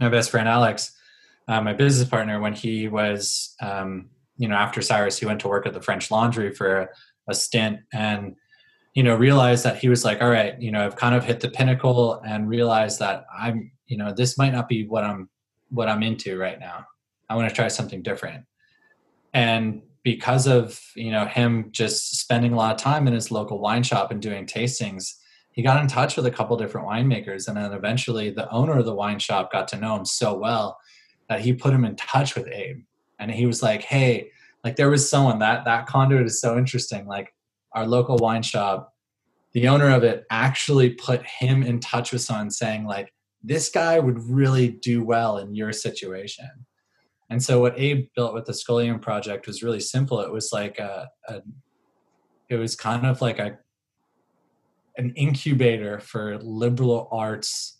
[0.00, 0.92] my best friend Alex,
[1.48, 5.48] uh, my business partner, when he was, um, you know, after Cyrus, he went to
[5.48, 6.88] work at the French Laundry for a,
[7.28, 8.36] a stint, and
[8.94, 11.40] you know realized that he was like all right you know i've kind of hit
[11.40, 15.28] the pinnacle and realized that i'm you know this might not be what i'm
[15.70, 16.86] what i'm into right now.
[17.28, 18.44] I want to try something different.
[19.32, 23.58] And because of you know him just spending a lot of time in his local
[23.58, 25.14] wine shop and doing tastings
[25.52, 28.84] he got in touch with a couple different winemakers and then eventually the owner of
[28.84, 30.76] the wine shop got to know him so well
[31.28, 32.82] that he put him in touch with abe.
[33.18, 34.30] And he was like hey
[34.64, 37.32] like there was someone that that conduit is so interesting like
[37.74, 38.94] our local wine shop,
[39.52, 43.98] the owner of it actually put him in touch with someone saying, like, this guy
[43.98, 46.48] would really do well in your situation.
[47.28, 50.20] And so what Abe built with the Scholium project was really simple.
[50.20, 51.40] It was like a, a
[52.48, 53.58] it was kind of like a
[54.98, 57.78] an incubator for liberal arts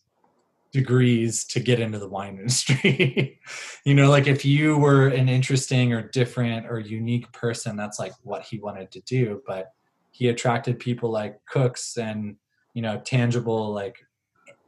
[0.72, 3.38] degrees to get into the wine industry.
[3.85, 8.12] you know, like if you were an interesting or different or unique person, that's like
[8.22, 9.42] what he wanted to do.
[9.46, 9.66] But
[10.12, 12.37] he attracted people like cooks and,
[12.75, 13.96] you know, tangible, like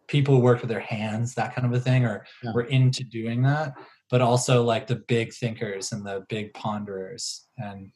[0.09, 2.53] people who worked with their hands, that kind of a thing, or yeah.
[2.53, 3.75] were into doing that.
[4.11, 7.47] But also like the big thinkers and the big ponderers.
[7.59, 7.91] And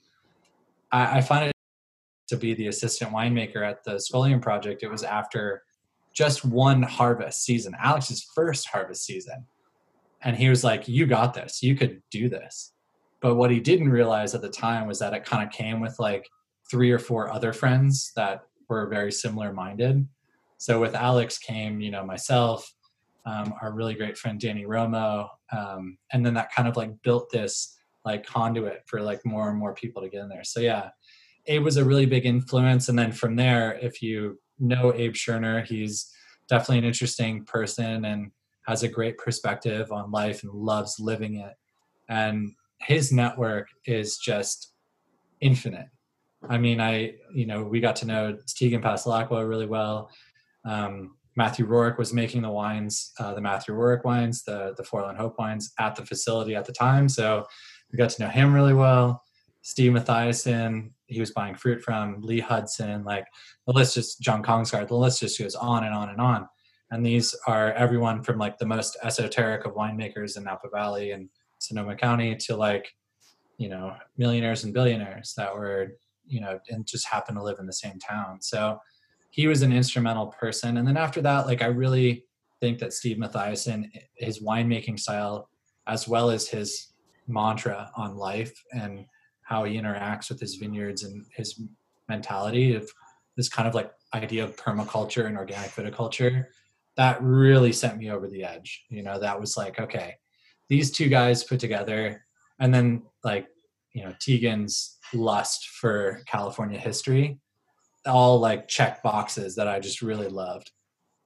[0.92, 1.52] I, I find it
[2.28, 4.82] to be the assistant winemaker at the Scholium Project.
[4.82, 5.62] It was after
[6.12, 9.46] just one harvest season, Alex's first harvest season.
[10.22, 11.62] And he was like, You got this.
[11.62, 12.72] You could do this.
[13.20, 15.98] But what he didn't realize at the time was that it kind of came with
[15.98, 16.28] like
[16.70, 20.06] three or four other friends that were very similar minded.
[20.58, 22.72] So with Alex came, you know, myself,
[23.24, 27.30] um, our really great friend Danny Romo, um, and then that kind of like built
[27.30, 30.44] this like conduit for like more and more people to get in there.
[30.44, 30.90] So yeah,
[31.46, 32.88] Abe was a really big influence.
[32.88, 35.64] And then from there, if you know Abe Schoener.
[35.66, 36.12] He's
[36.48, 38.30] definitely an interesting person and
[38.66, 41.54] has a great perspective on life and loves living it.
[42.08, 44.72] And his network is just
[45.40, 45.86] infinite.
[46.46, 50.10] I mean, I, you know, we got to know Tegan Passalacqua really well.
[50.64, 55.16] Um, Matthew Rorick was making the wines, uh, the Matthew Rorick wines, the the Forlorn
[55.16, 57.08] Hope wines at the facility at the time.
[57.08, 57.46] So
[57.90, 59.22] we got to know him really well.
[59.62, 63.26] Steve Matthiasson, he was buying fruit from, Lee Hudson, like
[63.66, 66.48] the list just John Kongsgaard, the list just goes on and on and on.
[66.90, 71.28] And these are everyone from like the most esoteric of winemakers in Napa Valley and
[71.58, 72.94] Sonoma County to like,
[73.58, 77.66] you know, millionaires and billionaires that were, you know, and just happen to live in
[77.66, 78.40] the same town.
[78.40, 78.78] So
[79.30, 80.76] he was an instrumental person.
[80.76, 82.24] And then after that, like I really
[82.60, 85.48] think that Steve Matthiasson, eh, his winemaking style,
[85.86, 86.92] as well as his
[87.26, 89.04] mantra on life and
[89.42, 91.60] how he interacts with his vineyards and his
[92.08, 92.90] mentality of
[93.36, 96.46] this kind of like idea of permaculture and organic viticulture
[96.96, 100.14] that really sent me over the edge you know that was like okay
[100.68, 102.24] these two guys put together
[102.58, 103.46] and then like
[103.92, 107.38] you know tegan's lust for california history
[108.06, 110.70] all like check boxes that i just really loved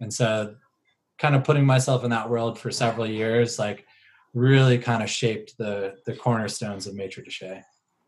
[0.01, 0.55] and so
[1.19, 3.87] kind of putting myself in that world for several years like
[4.35, 7.63] really kind of shaped the the cornerstones of maitre de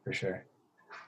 [0.05, 0.45] for sure.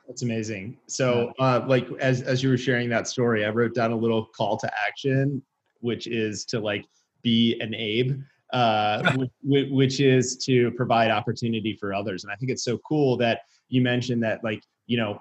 [0.08, 0.78] That's amazing.
[0.86, 4.26] So, uh, like as as you were sharing that story, I wrote down a little
[4.26, 5.42] call to action,
[5.80, 6.84] which is to like
[7.22, 8.20] be an Abe,
[8.56, 12.24] uh, which, which is to provide opportunity for others.
[12.24, 15.20] And I think it's so cool that you mentioned that, like you know,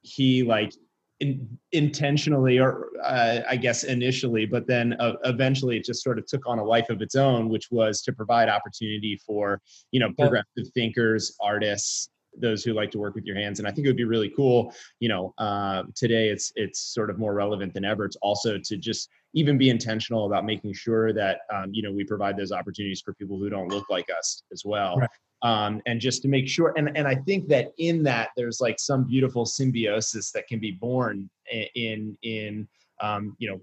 [0.00, 0.72] he like
[1.20, 6.26] in, intentionally or uh, I guess initially, but then uh, eventually it just sort of
[6.26, 10.10] took on a life of its own, which was to provide opportunity for you know
[10.18, 12.08] progressive thinkers, artists,
[12.38, 13.58] those who like to work with your hands.
[13.58, 17.10] And i think it would be really cool you know uh, today it's it's sort
[17.10, 18.06] of more relevant than ever.
[18.06, 22.04] It's also to just even be intentional about making sure that um, you know we
[22.04, 25.10] provide those opportunities for people who don't look like us as well right.
[25.42, 28.78] um, and just to make sure and and i think that in that there's like
[28.78, 31.28] some beautiful symbiosis that can be born
[31.74, 32.68] in in
[33.00, 33.60] um, you know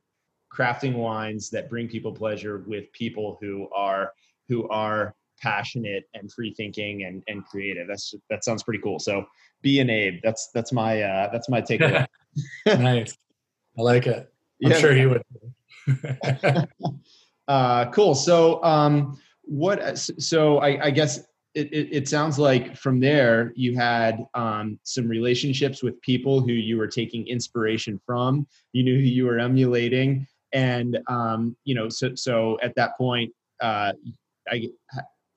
[0.53, 4.12] crafting wines that bring people pleasure with people who are
[4.47, 7.88] who are passionate and free thinking and, and creative.
[7.88, 8.99] That's that sounds pretty cool.
[8.99, 9.25] So
[9.62, 10.19] be an Abe.
[10.23, 12.05] That's that's my uh, that's my takeaway.
[12.65, 13.17] nice.
[13.77, 14.32] I like it.
[14.63, 14.77] I'm yeah.
[14.77, 15.21] sure he would.
[17.48, 18.15] uh, cool.
[18.15, 19.98] So um, what?
[19.98, 21.20] So I, I guess
[21.56, 26.52] it, it, it, sounds like from there you had um, some relationships with people who
[26.52, 28.48] you were taking inspiration from.
[28.74, 33.34] You knew who you were emulating, and um, you know, so so at that point,
[33.62, 33.94] uh,
[34.48, 34.70] I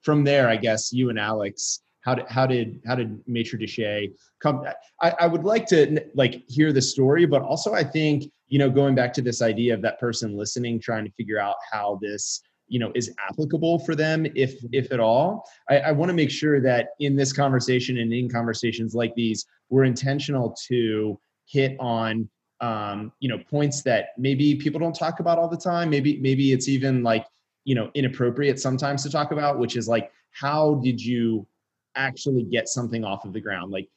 [0.03, 4.13] from there, I guess you and Alex, how did how did how did Maitre de
[4.41, 4.65] come?
[5.01, 8.69] I, I would like to like hear the story, but also I think you know
[8.69, 12.43] going back to this idea of that person listening, trying to figure out how this
[12.69, 16.31] you know is applicable for them if if at all i, I want to make
[16.31, 22.31] sure that in this conversation and in conversations like these we're intentional to hit on
[22.63, 26.53] um, you know points that maybe people don't talk about all the time maybe maybe
[26.53, 27.27] it's even like
[27.65, 31.47] you know inappropriate sometimes to talk about which is like how did you
[31.95, 33.73] actually get something off of the ground?
[33.73, 33.89] Like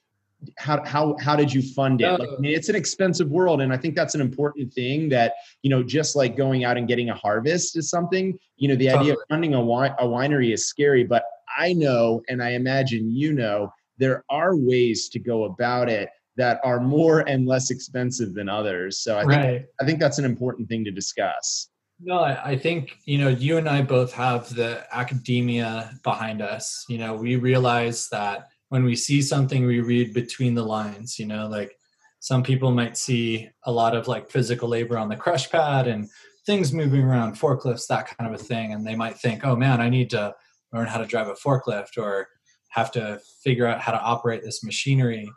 [0.57, 2.09] how how how did you fund it?
[2.11, 5.33] Like, I mean, it's an expensive world and i think that's an important thing that
[5.61, 8.89] you know just like going out and getting a harvest is something you know the
[8.89, 11.23] idea of funding a, wine, a winery is scary but
[11.57, 16.59] i know and i imagine you know there are ways to go about it that
[16.63, 18.99] are more and less expensive than others.
[18.99, 19.65] So i think right.
[19.81, 21.69] i think that's an important thing to discuss
[21.99, 26.85] no, I think, you know, you and I both have the academia behind us.
[26.89, 31.25] You know, we realize that when we see something, we read between the lines, you
[31.25, 31.77] know, like
[32.19, 36.09] some people might see a lot of like physical labor on the crush pad and
[36.45, 38.73] things moving around, forklifts, that kind of a thing.
[38.73, 40.35] And they might think, oh man, I need to
[40.73, 42.27] learn how to drive a forklift or
[42.69, 45.31] have to figure out how to operate this machinery.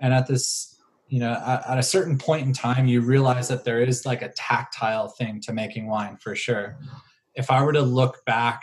[0.00, 0.77] And at this,
[1.08, 4.22] you know, at, at a certain point in time, you realize that there is like
[4.22, 6.78] a tactile thing to making wine for sure.
[7.34, 8.62] If I were to look back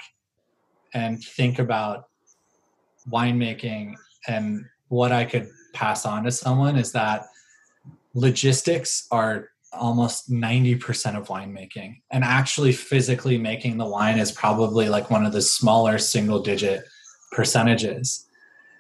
[0.94, 2.06] and think about
[3.10, 3.96] winemaking
[4.28, 7.26] and what I could pass on to someone is that
[8.14, 12.02] logistics are almost 90% of winemaking.
[12.12, 16.86] And actually physically making the wine is probably like one of the smaller single digit
[17.32, 18.26] percentages.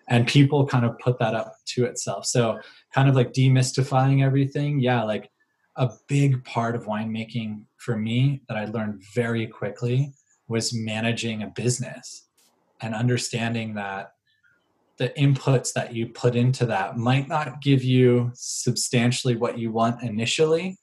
[0.08, 2.26] And people kind of put that up to itself.
[2.26, 2.60] So
[2.96, 4.80] kind of like demystifying everything.
[4.80, 5.30] Yeah like
[5.78, 10.10] a big part of winemaking for me that i learned very quickly
[10.48, 12.28] was managing a business
[12.82, 14.12] and understanding that
[14.98, 20.02] the inputs that you put into that might not give you substantially what you want
[20.02, 20.78] initially,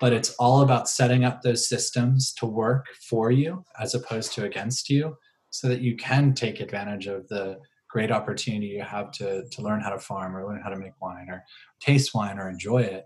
[0.00, 4.44] but it's all about setting up those systems to work for you as opposed to
[4.44, 5.16] against you
[5.50, 7.58] so that you can take advantage of the
[7.90, 10.92] great opportunity you have to, to learn how to farm or learn how to make
[11.00, 11.44] wine or
[11.80, 13.04] taste wine or enjoy it.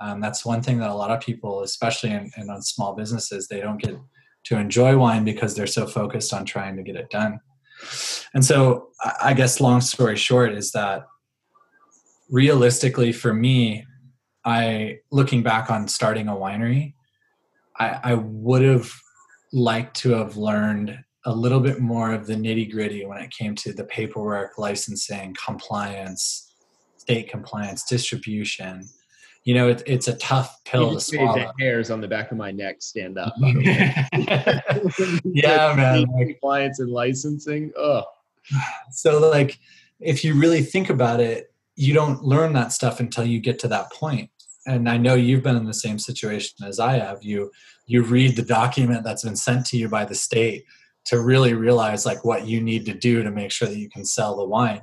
[0.00, 3.48] Um, that's one thing that a lot of people, especially in, in on small businesses,
[3.48, 3.96] they don't get
[4.44, 7.40] to enjoy wine because they're so focused on trying to get it done.
[8.34, 8.88] And so,
[9.22, 11.06] I guess, long story short, is that
[12.30, 13.86] realistically for me,
[14.44, 16.94] I looking back on starting a winery,
[17.78, 18.92] I, I would have
[19.52, 23.54] liked to have learned a little bit more of the nitty gritty when it came
[23.56, 26.52] to the paperwork, licensing, compliance,
[26.96, 28.88] state compliance, distribution,
[29.46, 31.34] you know, it, it's a tough pill to swallow.
[31.34, 33.32] the hairs on the back of my neck stand up.
[33.38, 34.02] yeah,
[35.76, 36.04] man.
[36.12, 37.72] Like, compliance and licensing.
[37.76, 38.02] Oh,
[38.90, 39.60] so like,
[40.00, 43.68] if you really think about it, you don't learn that stuff until you get to
[43.68, 44.30] that point.
[44.66, 47.22] And I know you've been in the same situation as I have.
[47.22, 47.52] You
[47.86, 50.64] you read the document that's been sent to you by the state
[51.06, 54.04] to really realize like what you need to do to make sure that you can
[54.04, 54.82] sell the wine.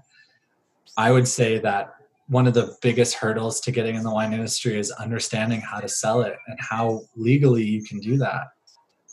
[0.97, 1.95] I would say that
[2.27, 5.87] one of the biggest hurdles to getting in the wine industry is understanding how to
[5.87, 8.47] sell it and how legally you can do that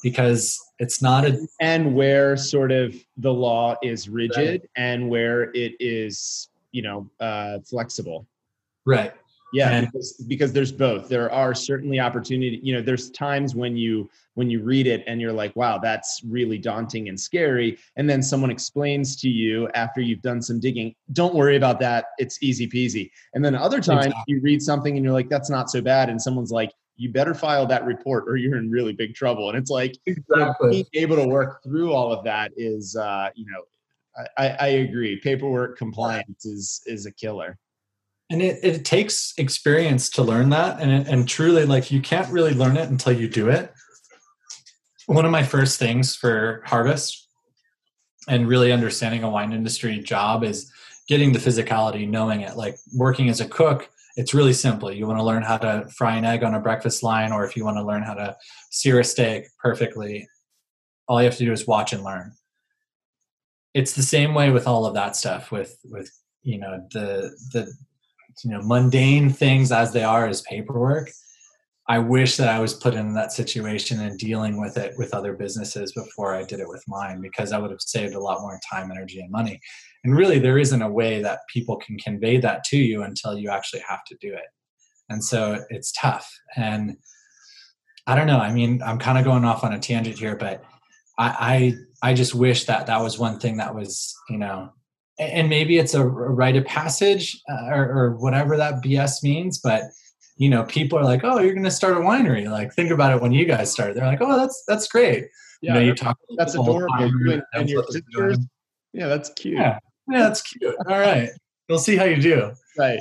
[0.02, 4.70] because it's not a and where sort of the law is rigid right.
[4.76, 8.26] and where it is you know uh, flexible
[8.86, 9.12] right
[9.52, 11.08] yeah and, because, because there's both.
[11.08, 15.20] There are certainly opportunity you know there's times when you when you read it and
[15.20, 17.78] you're like wow that's really daunting and scary.
[17.96, 22.06] And then someone explains to you after you've done some digging don't worry about that.
[22.18, 23.10] It's easy peasy.
[23.34, 24.34] And then other times exactly.
[24.34, 26.08] you read something and you're like that's not so bad.
[26.08, 29.48] And someone's like you better file that report or you're in really big trouble.
[29.48, 30.70] And it's like exactly.
[30.92, 33.62] being able to work through all of that is uh you know
[34.36, 35.20] I, I agree.
[35.20, 37.58] Paperwork compliance is is a killer
[38.30, 40.80] and it, it takes experience to learn that.
[40.80, 43.72] And, and truly like you can't really learn it until you do it.
[45.06, 47.28] One of my first things for harvest
[48.28, 50.70] and really understanding a wine industry job is
[51.08, 52.56] getting the physicality knowing it.
[52.56, 54.92] Like working as a cook it's really simple.
[54.92, 57.56] You want to learn how to fry an egg on a breakfast line or if
[57.56, 58.36] you want to learn how to
[58.70, 60.26] sear a steak perfectly
[61.10, 62.32] all you have to do is watch and learn.
[63.74, 66.08] It's the same way with all of that stuff with with
[66.44, 67.72] you know the the
[68.44, 71.10] you know mundane things as they are as paperwork
[71.88, 75.32] i wish that i was put in that situation and dealing with it with other
[75.32, 78.58] businesses before i did it with mine because i would have saved a lot more
[78.70, 79.60] time energy and money.
[80.02, 83.50] And really there isn't a way that people can convey that to you until you
[83.50, 84.46] actually have to do it.
[85.10, 86.32] And so it's tough.
[86.56, 86.96] And
[88.06, 90.64] i don't know i mean i'm kind of going off on a tangent here but
[91.18, 94.72] I, I i just wish that that was one thing that was you know
[95.20, 99.82] and maybe it's a rite of passage uh, or, or, whatever that BS means, but
[100.36, 103.12] you know, people are like, "Oh, you're going to start a winery." Like, think about
[103.14, 103.94] it when you guys start.
[103.94, 105.26] They're like, "Oh, that's that's great."
[105.60, 106.18] Yeah, you know, you talk.
[106.38, 106.94] That's adorable.
[106.98, 108.38] and, and your sisters.
[108.94, 109.58] Yeah, that's cute.
[109.58, 109.78] Yeah.
[110.08, 110.74] yeah, that's cute.
[110.88, 111.28] All right,
[111.68, 112.52] we'll see how you do.
[112.78, 113.00] Right.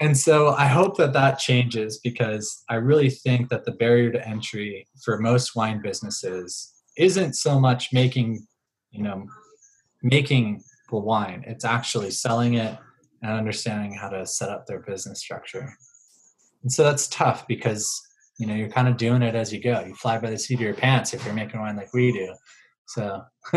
[0.00, 4.28] And so I hope that that changes because I really think that the barrier to
[4.28, 8.46] entry for most wine businesses isn't so much making,
[8.90, 9.26] you know,
[10.02, 10.62] making
[11.02, 11.44] wine.
[11.46, 12.76] It's actually selling it
[13.22, 15.76] and understanding how to set up their business structure.
[16.62, 18.02] And so that's tough because
[18.38, 19.84] you know you're kind of doing it as you go.
[19.84, 22.34] You fly by the seat of your pants if you're making wine like we do.
[22.86, 23.22] So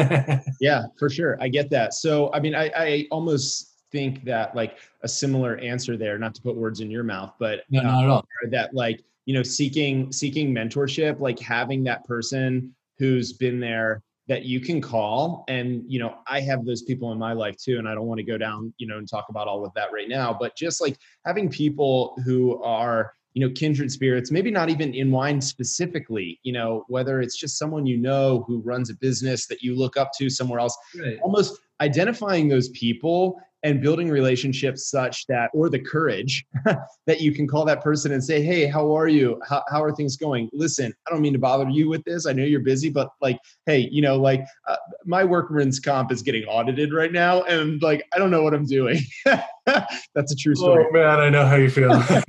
[0.60, 1.94] yeah, for sure, I get that.
[1.94, 6.42] So I mean, I, I almost think that like a similar answer there, not to
[6.42, 8.26] put words in your mouth, but no, not uh, at all.
[8.52, 14.44] That like you know seeking seeking mentorship, like having that person who's been there that
[14.44, 17.88] you can call and you know i have those people in my life too and
[17.88, 20.10] i don't want to go down you know and talk about all of that right
[20.10, 24.94] now but just like having people who are you know kindred spirits maybe not even
[24.94, 29.48] in wine specifically you know whether it's just someone you know who runs a business
[29.48, 31.20] that you look up to somewhere else right.
[31.22, 36.46] almost identifying those people and building relationships such that or the courage
[37.08, 39.40] that you can call that person and say hey how are you?
[39.48, 40.50] How, how are things going?
[40.54, 42.26] Listen i don't mean to bother you with this.
[42.26, 46.22] I know you're busy but like hey you know like uh, my workman's comp is
[46.22, 49.00] getting audited right now and like i don't know what i'm doing.
[49.66, 50.86] That's a true story.
[50.88, 52.02] oh man i know how you feel.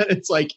[0.00, 0.50] It's like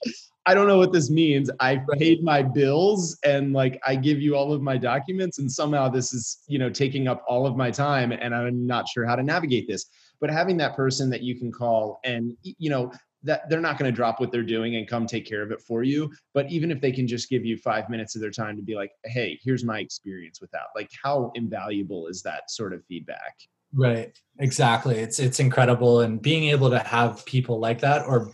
[0.46, 1.50] I don't know what this means.
[1.60, 5.88] I paid my bills and like I give you all of my documents and somehow
[5.88, 9.16] this is, you know, taking up all of my time and I'm not sure how
[9.16, 9.86] to navigate this
[10.22, 12.92] but having that person that you can call and you know
[13.26, 15.62] that they're not going to drop what they're doing and come take care of it
[15.62, 18.56] for you but even if they can just give you five minutes of their time
[18.56, 22.74] to be like hey here's my experience with that like how invaluable is that sort
[22.74, 23.36] of feedback?
[23.74, 28.32] Right exactly it's it's incredible and being able to have people like that or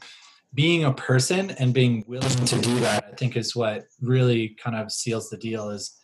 [0.54, 4.76] being a person and being willing to do that i think is what really kind
[4.76, 5.98] of seals the deal is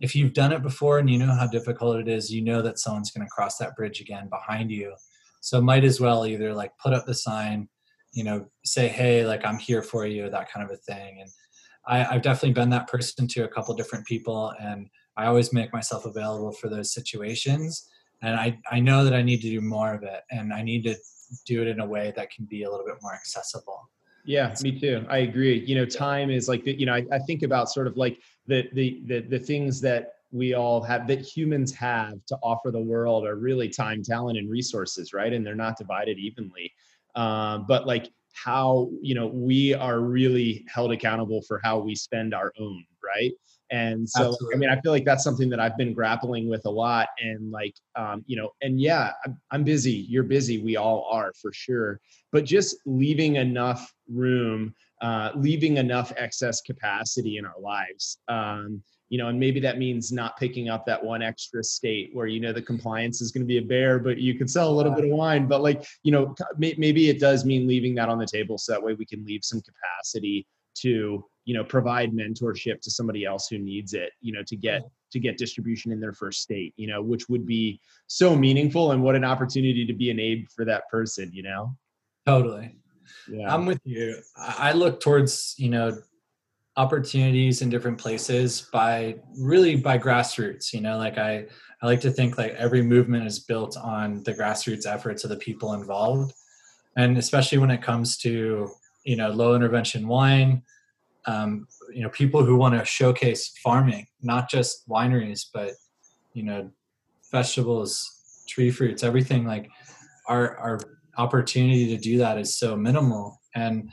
[0.00, 2.78] if you've done it before and you know how difficult it is you know that
[2.78, 4.94] someone's going to cross that bridge again behind you
[5.40, 7.68] so might as well either like put up the sign,
[8.12, 11.20] you know, say, hey, like I'm here for you, that kind of a thing.
[11.20, 11.30] And
[11.86, 15.72] I, I've definitely been that person to a couple different people, and I always make
[15.72, 17.88] myself available for those situations.
[18.22, 20.82] And I, I know that I need to do more of it, and I need
[20.84, 20.96] to
[21.46, 23.88] do it in a way that can be a little bit more accessible.
[24.24, 25.06] Yeah, me too.
[25.08, 25.64] I agree.
[25.64, 28.18] You know, time is like the, you know, I, I think about sort of like
[28.46, 32.80] the the the the things that we all have that humans have to offer the
[32.80, 35.32] world are really time talent and resources right?
[35.32, 36.72] And they're not divided evenly.
[37.14, 42.34] Uh, but like how you know we are really held accountable for how we spend
[42.34, 43.32] our own right?
[43.70, 44.54] And so Absolutely.
[44.54, 47.08] i mean i feel like that's something that i've been grappling with a lot.
[47.20, 50.06] And like um, you know and yeah I'm, I'm busy.
[50.08, 50.62] You're busy.
[50.62, 52.00] We all are for sure.
[52.32, 59.18] But just leaving enough room uh, leaving enough excess capacity in our lives um, you
[59.18, 62.52] know, and maybe that means not picking up that one extra state where you know
[62.52, 65.04] the compliance is going to be a bear, but you can sell a little bit
[65.04, 65.46] of wine.
[65.46, 68.82] But like, you know, maybe it does mean leaving that on the table so that
[68.82, 70.46] way we can leave some capacity
[70.76, 74.82] to you know provide mentorship to somebody else who needs it you know to get
[75.10, 79.02] to get distribution in their first state you know which would be so meaningful and
[79.02, 81.74] what an opportunity to be an aid for that person you know?
[82.26, 82.76] Totally.
[83.26, 83.54] Yeah.
[83.54, 84.16] I'm with you.
[84.36, 85.96] I look towards you know
[86.78, 91.44] opportunities in different places by really by grassroots you know like i
[91.82, 95.36] i like to think like every movement is built on the grassroots efforts of the
[95.36, 96.32] people involved.
[96.96, 98.70] And especially when it comes to
[99.04, 100.62] you know low intervention wine
[101.26, 105.72] um, you know people who want to showcase farming not just wineries but
[106.32, 106.70] you know
[107.30, 109.68] vegetables tree fruits everything like
[110.26, 110.80] our our
[111.18, 113.40] opportunity to do that is so minimal.
[113.54, 113.90] And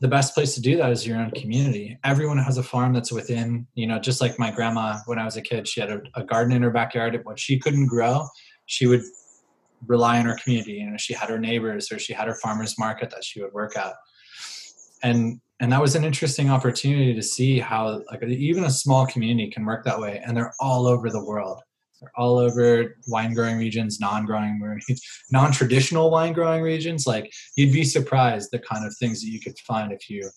[0.00, 1.98] the best place to do that is your own community.
[2.04, 5.36] Everyone has a farm that's within, you know, just like my grandma when I was
[5.36, 7.18] a kid, she had a, a garden in her backyard.
[7.24, 8.26] What she couldn't grow,
[8.64, 9.02] she would
[9.86, 10.72] rely on her community.
[10.72, 13.52] You know, she had her neighbors or she had her farmers market that she would
[13.52, 13.94] work at.
[15.02, 19.50] And and that was an interesting opportunity to see how like even a small community
[19.50, 21.60] can work that way and they're all over the world
[22.00, 24.80] they're all over wine growing regions, non-growing
[25.30, 27.06] non-traditional wine growing regions.
[27.06, 30.28] Like you'd be surprised the kind of things that you could find if you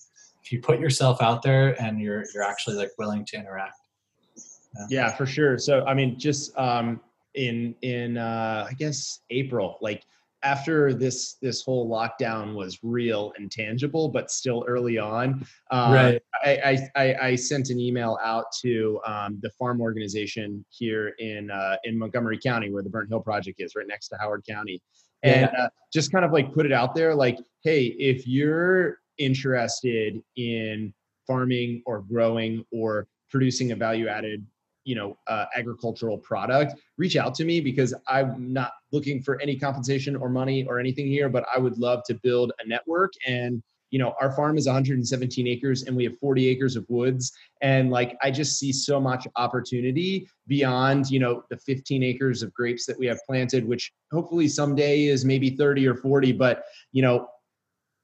[0.44, 3.78] if you put yourself out there and you're you're actually like willing to interact.
[4.76, 5.58] Yeah, yeah for sure.
[5.58, 7.00] So I mean, just um,
[7.36, 10.04] in in uh, I guess April, like
[10.44, 16.22] after this this whole lockdown was real and tangible, but still early on, um, right.
[16.44, 21.78] I, I, I sent an email out to um, the farm organization here in uh,
[21.86, 24.82] in Montgomery County, where the Burnt Hill Project is, right next to Howard County,
[25.24, 25.64] and yeah.
[25.64, 30.94] uh, just kind of like put it out there, like, hey, if you're interested in
[31.26, 34.46] farming or growing or producing a value added
[34.84, 39.58] you know uh, agricultural product reach out to me because i'm not looking for any
[39.58, 43.14] compensation or money or anything here but i would love to build a network.
[43.28, 43.62] And
[43.92, 47.32] you know our farm is 117 acres and we have 40 acres of woods.
[47.62, 52.54] And like i just see so much opportunity beyond you know the 15 acres of
[52.54, 57.02] grapes that we have planted which hopefully someday is maybe 30 or 40 but you
[57.02, 57.28] know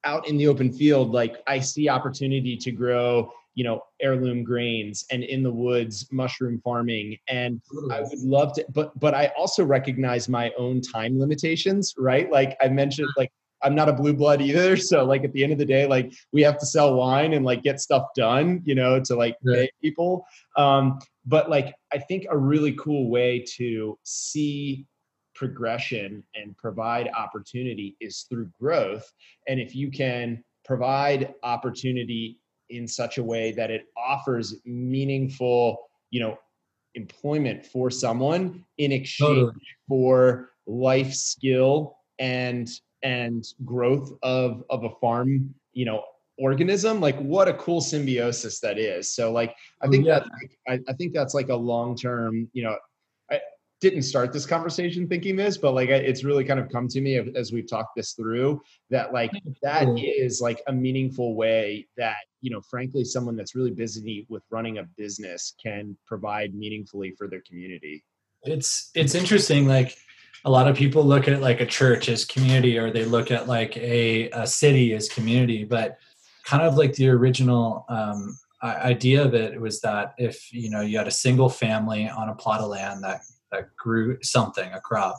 [0.06, 5.06] out in the open field like i see opportunity to grow you know heirloom grains
[5.12, 9.64] and in the woods mushroom farming and i would love to but but i also
[9.64, 13.32] recognize my own time limitations right like i mentioned like
[13.62, 14.78] I'm not a blue blood either.
[14.78, 17.44] So like at the end of the day, like we have to sell wine and
[17.44, 20.26] like get stuff done, you know, to like pay people.
[20.56, 24.86] Um, but like I think a really cool way to see
[25.36, 29.10] progression and provide opportunity is through growth.
[29.48, 32.40] And if you can provide opportunity
[32.70, 35.78] in such a way that it offers meaningful,
[36.12, 36.38] you know,
[36.96, 39.54] employment for someone in exchange totally.
[39.88, 42.70] for life skill and
[43.04, 46.04] and growth of of a farm you know
[46.38, 50.20] organism like what a cool symbiosis that is so like i oh, think yeah.
[50.20, 50.28] that
[50.68, 52.78] I, I think that's like a long term you know
[53.32, 53.40] i
[53.82, 57.18] didn't start this conversation thinking this but like it's really kind of come to me
[57.36, 62.52] as we've talked this through that like that is like a meaningful way that you
[62.52, 67.42] know frankly someone that's really busy with running a business can provide meaningfully for their
[67.42, 68.04] community.
[68.44, 69.98] It's it's interesting like
[70.46, 73.48] a lot of people look at like a church as community or they look at
[73.48, 75.98] like a, a city as community but
[76.46, 80.98] kind of like the original um, idea of it was that if you know you
[80.98, 83.20] had a single family on a plot of land that
[83.52, 85.18] that grew something a crop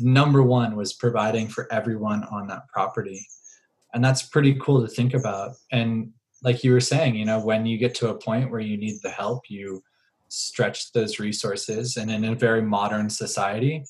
[0.00, 3.26] number one was providing for everyone on that property.
[3.92, 5.56] And that's pretty cool to think about.
[5.70, 8.76] And like you were saying you know when you get to a point where you
[8.76, 9.82] need the help you
[10.28, 13.84] stretch those resources and in a very modern society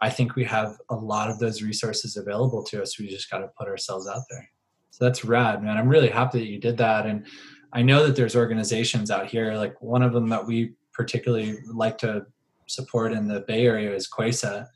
[0.00, 2.98] I think we have a lot of those resources available to us.
[2.98, 4.48] We just got to put ourselves out there.
[4.90, 5.76] So that's rad, man.
[5.76, 7.06] I'm really happy that you did that.
[7.06, 7.26] And
[7.72, 11.98] I know that there's organizations out here, like one of them that we particularly like
[11.98, 12.26] to
[12.66, 14.68] support in the Bay Area is CUESA.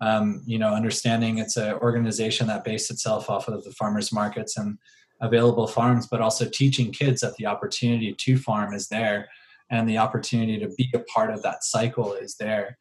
[0.00, 4.56] Um, you know, understanding it's an organization that based itself off of the farmers markets
[4.56, 4.78] and
[5.22, 9.28] available farms, but also teaching kids that the opportunity to farm is there
[9.70, 12.76] and the opportunity to be a part of that cycle is there.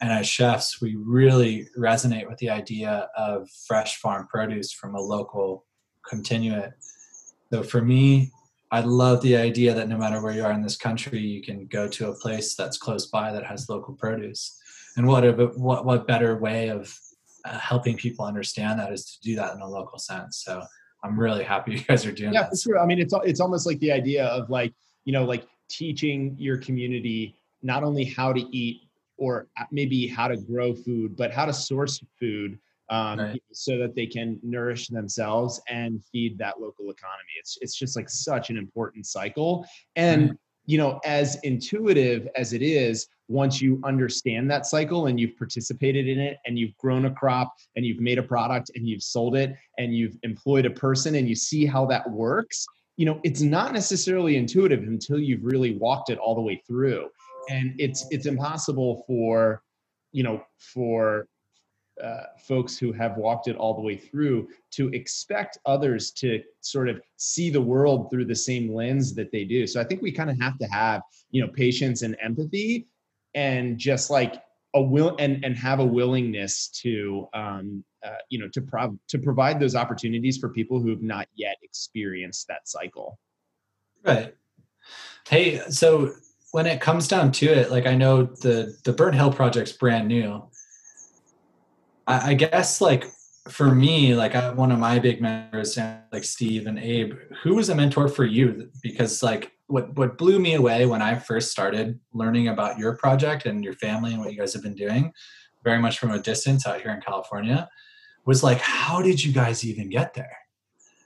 [0.00, 5.00] And as chefs we really resonate with the idea of fresh farm produce from a
[5.00, 5.64] local
[6.08, 6.72] contingent
[7.52, 8.30] so for me
[8.70, 11.66] i love the idea that no matter where you are in this country you can
[11.66, 14.58] go to a place that's close by that has local produce.
[14.96, 16.96] And what a, what what better way of
[17.44, 20.42] uh, helping people understand that is to do that in a local sense.
[20.44, 20.62] So
[21.04, 22.50] i'm really happy you guys are doing yeah that.
[22.50, 24.72] for sure i mean it's it's almost like the idea of like
[25.04, 28.82] you know like teaching your community not only how to eat
[29.18, 33.42] or maybe how to grow food, but how to source food um, right.
[33.52, 37.32] so that they can nourish themselves and feed that local economy.
[37.38, 39.66] It's it's just like such an important cycle.
[39.96, 40.38] And right.
[40.68, 46.06] You know, as intuitive as it is, once you understand that cycle and you've participated
[46.06, 49.34] in it and you've grown a crop and you've made a product and you've sold
[49.34, 52.66] it and you've employed a person and you see how that works,
[52.98, 57.08] you know, it's not necessarily intuitive until you've really walked it all the way through.
[57.48, 59.62] And it's it's impossible for
[60.12, 61.28] you know for
[62.02, 66.88] uh, folks who have walked it all the way through to expect others to sort
[66.88, 69.66] of see the world through the same lens that they do.
[69.66, 72.86] So I think we kind of have to have, you know, patience and empathy
[73.34, 74.42] and just like
[74.74, 79.18] a will and, and have a willingness to, um, uh, you know, to, prov- to
[79.18, 83.18] provide those opportunities for people who have not yet experienced that cycle.
[84.04, 84.34] Right.
[85.28, 86.14] Hey, so
[86.52, 90.08] when it comes down to it, like I know the the Burnt Hill project's brand
[90.08, 90.48] new.
[92.08, 93.04] I, I guess like
[93.48, 95.78] for me, like I, one of my big mentors,
[96.12, 98.70] like Steve and Abe, who was a mentor for you?
[98.82, 103.46] Because like what what blew me away when I first started learning about your project
[103.46, 105.12] and your family and what you guys have been doing,
[105.62, 107.68] very much from a distance out here in California,
[108.24, 110.36] was like, how did you guys even get there?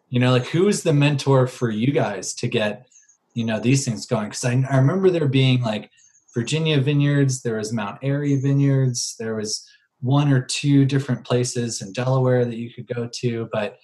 [0.09, 2.87] You know, like who was the mentor for you guys to get
[3.35, 5.91] you know these things going because I, I remember there being like
[6.35, 9.67] virginia vineyards there was mount airy vineyards there was
[10.03, 13.79] one or two different places in delaware that you could go to but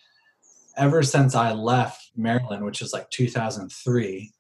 [0.77, 4.33] ever since i left maryland which was like 2003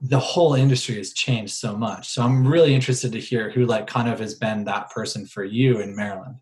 [0.00, 2.08] the whole industry has changed so much.
[2.08, 5.44] So i'm really interested to hear who like kind of has been that person for
[5.44, 6.36] you in maryland.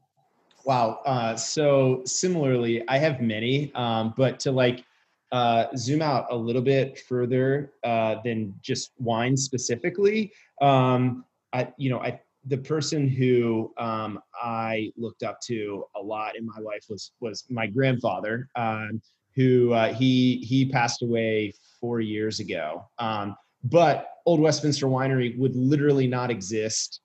[0.65, 4.85] Wow uh, so similarly i have many um, but to like
[5.33, 10.31] uh, zoom out a little bit further uh, than just wine specifically,
[10.61, 11.25] um,
[11.55, 16.47] I, you know, I, the person who um, I looked up to a lot in
[16.47, 19.01] my life was was my grandfather, um,
[19.35, 22.89] who uh, he he passed away four years ago.
[22.99, 27.01] Um, but Old Westminster Winery would literally not exist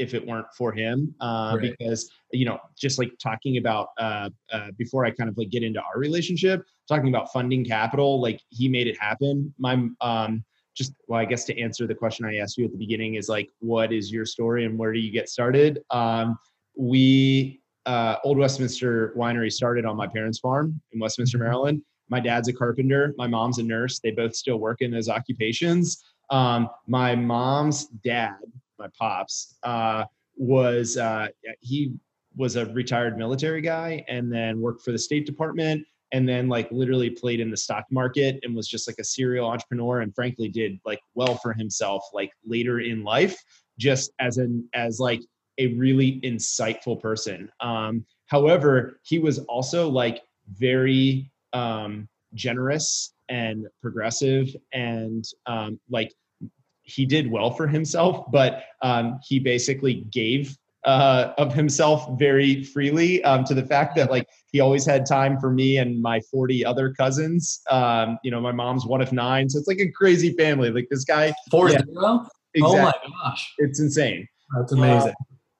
[0.00, 1.74] if it weren't for him uh, right.
[1.78, 5.62] because you know just like talking about uh, uh, before i kind of like get
[5.62, 10.42] into our relationship talking about funding capital like he made it happen my um
[10.74, 13.28] just well i guess to answer the question i asked you at the beginning is
[13.28, 16.38] like what is your story and where do you get started um
[16.76, 21.44] we uh, Old Westminster Winery started on my parents' farm in Westminster, Mm-hmm.
[21.44, 21.82] Maryland.
[22.08, 23.14] My dad's a carpenter.
[23.16, 24.00] My mom's a nurse.
[24.00, 26.02] They both still work in those occupations.
[26.30, 28.36] Um, my mom's dad,
[28.78, 30.04] my pops, uh,
[30.36, 31.28] was uh,
[31.60, 31.92] he
[32.36, 36.70] was a retired military guy and then worked for the State Department and then like
[36.70, 40.48] literally played in the stock market and was just like a serial entrepreneur and frankly
[40.48, 43.42] did like well for himself like later in life
[43.78, 45.20] just as an as like
[45.58, 47.50] a really insightful person.
[47.60, 56.12] Um however he was also like very um generous and progressive and um like
[56.82, 63.22] he did well for himself but um he basically gave uh, of himself very freely
[63.24, 66.64] um, to the fact that like he always had time for me and my 40
[66.64, 67.60] other cousins.
[67.70, 70.70] Um, you know, my mom's one of nine, so it's like a crazy family.
[70.70, 71.78] Like this guy, Four Yeah.
[71.84, 72.26] zero?
[72.54, 73.52] exactly, Oh my gosh.
[73.58, 74.26] it's insane.
[74.56, 75.14] That's amazing.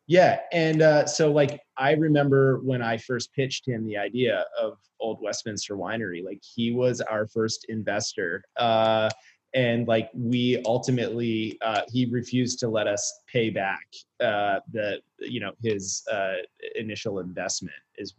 [0.07, 4.77] Yeah, and uh, so like I remember when I first pitched him the idea of
[4.99, 9.09] Old Westminster Winery, like he was our first investor, uh,
[9.55, 13.85] and like we ultimately uh, he refused to let us pay back
[14.23, 16.35] uh, the you know his uh,
[16.77, 18.15] initial investment is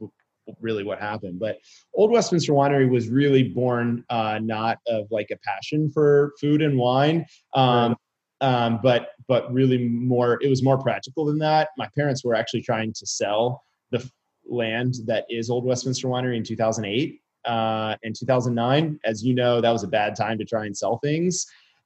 [0.59, 1.39] really what happened.
[1.39, 1.59] But
[1.93, 6.77] Old Westminster Winery was really born uh, not of like a passion for food and
[6.77, 7.25] wine.
[7.53, 7.95] Um,
[8.41, 12.63] um, but but really more it was more practical than that my parents were actually
[12.63, 14.09] trying to sell the
[14.49, 19.71] land that is old westminster winery in 2008 uh, in 2009 as you know that
[19.71, 21.45] was a bad time to try and sell things.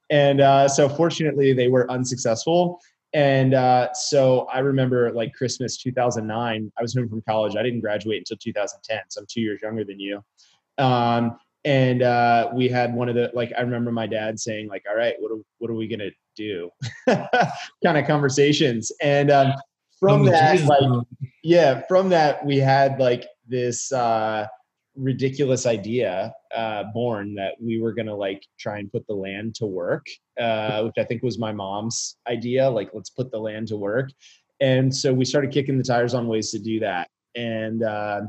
[0.09, 2.79] And uh, so fortunately they were unsuccessful.
[3.13, 7.55] And uh, so i remember like christmas 2009 i was home from college.
[7.55, 10.21] I didn't graduate until 2010 so i'm two years younger than you.
[10.77, 14.83] Um, and uh, we had one of the like i remember my dad saying like
[14.89, 16.69] all right what are, what are we gonna do?
[17.07, 18.91] Kind of conversations.
[19.01, 19.53] And um,
[19.99, 21.05] from that like
[21.43, 24.45] yeah from that we had like this uh
[24.95, 29.65] ridiculous idea uh born that we were gonna like try and put the land to
[29.65, 30.05] work
[30.39, 34.09] uh which i think was my mom's idea like let's put the land to work.
[34.61, 37.09] And so we started kicking the tires on ways to do that.
[37.35, 38.21] And uh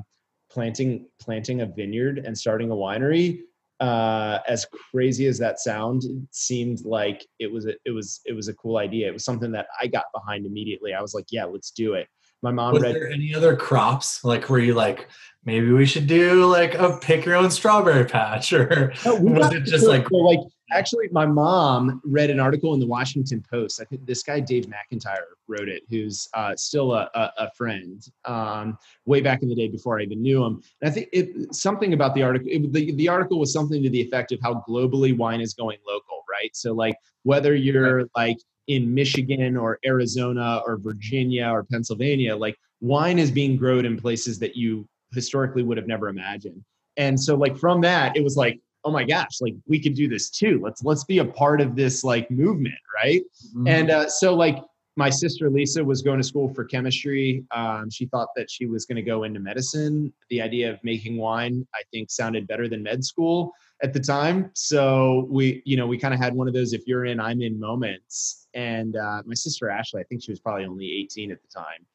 [0.50, 3.40] planting planting a vineyard and starting a winery
[3.80, 8.32] uh as crazy as that sound it seemed like it was a, it was it
[8.32, 9.08] was a cool idea.
[9.08, 10.94] It was something that i got behind immediately.
[10.94, 12.08] I was like yeah let's do it
[12.46, 14.22] my mom Was read there any other crops?
[14.22, 15.08] Like, were you like,
[15.44, 19.64] maybe we should do like a pick your own strawberry patch, or No, was it
[19.64, 20.38] just like so, like
[20.72, 23.80] actually my mom read an article in the washington post.
[23.80, 25.16] I think this guy dave mcintyre
[25.46, 29.68] wrote it who's uh, still a, a, a friend um, way back in the day
[29.68, 30.60] before i even knew him.
[30.80, 33.90] And i think it something about the article it, the, the article was something to
[33.90, 36.54] the effect of how globally wine is going local right?
[36.54, 38.38] So like whether you're like
[38.68, 44.38] in michigan or arizona or virginia or pennsylvania like wine is being grown in places
[44.38, 46.62] that you historically would have never imagined.
[46.96, 50.08] And so like from that it was like oh my gosh like we could do
[50.08, 50.60] this too.
[50.62, 53.22] Let's let's be a part of this like movement right?
[53.48, 53.68] Mm-hmm.
[53.68, 54.58] and uh, so like
[54.96, 57.44] my sister lisa was going to school for chemistry.
[57.50, 60.12] Um, she thought that she was going to go into medicine.
[60.30, 64.50] The idea of making wine i think sounded better than med school at the time.
[64.54, 67.42] So we you know we kind of had one of those if you're in i'm
[67.42, 68.48] in moments.
[68.54, 71.86] And uh, my sister ashley i think she was probably only 18 at the time.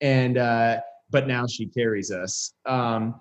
[0.00, 0.80] And uh,
[1.10, 2.52] but now she carries us.
[2.64, 3.20] Um,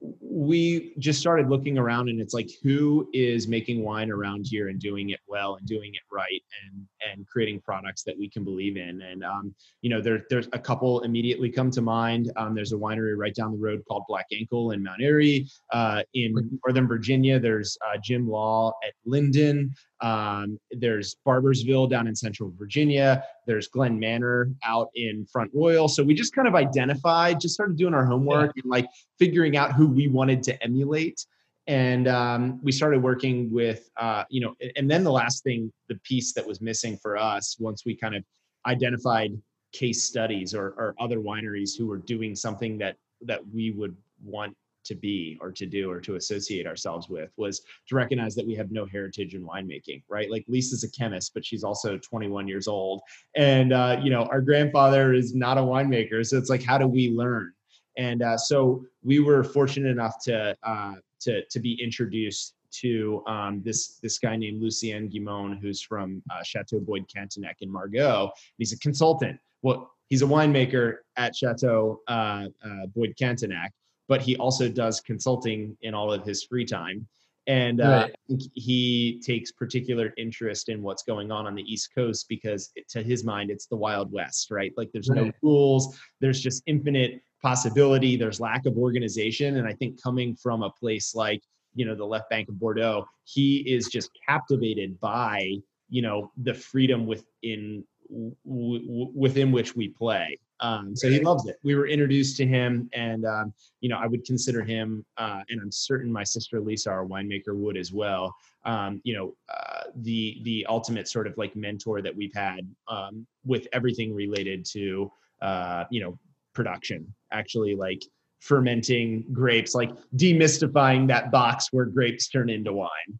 [0.00, 4.78] we just started looking around and it's like who is making wine around here and
[4.78, 8.76] doing it well and doing it right and and creating products that we can believe
[8.76, 9.02] in?
[9.02, 12.30] And um, you know there, there's a couple immediately come to mind.
[12.36, 16.02] Um, there's a winery right down the road called black ankle in mount airy uh,
[16.14, 17.40] in northern virginia.
[17.40, 23.24] There's uh, jim law at linden um, there's barboursville down in central virginia.
[23.46, 25.88] There's glen manor out in front royal.
[25.88, 28.86] So we just kind of identified just started doing our homework and like
[29.18, 31.24] figuring out who we wanted to emulate.
[31.66, 35.96] And um, we started working with uh, you know and then the last thing the
[35.96, 38.24] piece that was missing for us once we kind of
[38.66, 39.32] identified
[39.72, 44.56] case studies or, or other wineries who were doing something that that we would want
[44.88, 48.54] to be or to do or to associate ourselves with was to recognize that we
[48.54, 52.66] have no heritage in winemaking right like lisa's a chemist but she's also 21 years
[52.66, 53.00] old
[53.36, 56.86] and uh, you know our grandfather is not a winemaker so it's like how do
[56.86, 57.52] we learn
[57.96, 63.62] and uh, so we were fortunate enough to uh, to to be introduced to um,
[63.64, 68.30] this this guy named Lucien Guillemet, who's from uh, Chateau Boyd Cantenac in Margaux.
[68.56, 69.38] He's a consultant.
[69.62, 73.70] Well, he's a winemaker at Chateau uh, uh, Boyd Cantenac,
[74.08, 77.06] but he also does consulting in all of his free time.
[77.46, 78.40] And uh, Right.
[78.52, 83.02] He takes particular interest in what's going on on the East Coast because, it, to
[83.02, 84.72] his mind, it's the Wild West, right?
[84.76, 88.16] Like there's no rules, there's just infinite possibility.
[88.16, 91.42] There's lack of organization, and I think coming from a place like
[91.74, 95.54] you know the left bank of Bordeaux, he is just captivated by
[95.88, 100.38] you know the freedom within w- within which we play.
[100.60, 101.56] Um, so he loves it.
[101.62, 105.60] We were introduced to him, and um, you know, I would consider him, uh, and
[105.60, 108.34] I'm certain my sister Lisa, our winemaker, would as well.
[108.64, 113.26] Um, you know, uh, the the ultimate sort of like mentor that we've had um,
[113.44, 115.10] with everything related to
[115.42, 116.18] uh, you know
[116.54, 117.12] production.
[117.32, 118.02] Actually, like
[118.40, 123.18] fermenting grapes, like demystifying that box where grapes turn into wine.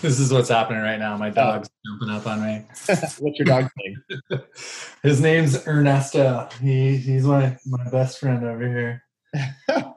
[0.00, 1.16] This is what's happening right now.
[1.16, 1.90] My dog's oh.
[1.90, 2.64] jumping up on me.
[2.86, 3.87] What's your dog's name?
[5.02, 6.48] His name's Ernesto.
[6.60, 9.02] He, he's my, my best friend over here.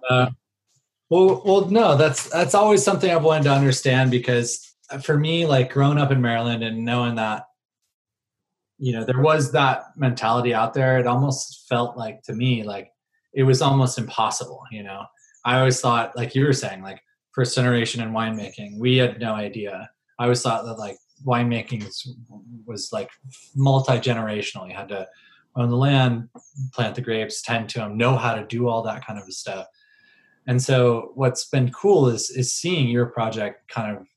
[0.10, 0.30] Uh,
[1.10, 5.72] well, well, no, that's that's always something I've wanted to understand because for me, like
[5.72, 7.44] growing up in Maryland and knowing that,
[8.78, 11.00] you know, there was that mentality out there.
[11.00, 12.92] It almost felt like to me like
[13.34, 14.64] it was almost impossible.
[14.72, 15.04] You know,
[15.46, 17.02] I always thought, like you were saying, like
[17.34, 18.80] first generation in winemaking.
[18.80, 19.90] We had no idea.
[20.20, 21.86] I always thought that like winemaking
[22.66, 23.10] was, like
[23.56, 24.68] multi generational.
[24.68, 25.08] You had to
[25.56, 26.30] own the land,
[26.74, 29.68] plant the grapes, tend to them, know how to do all that kind of stuff.
[30.48, 34.08] And so what's been cool is is seeing your project kind of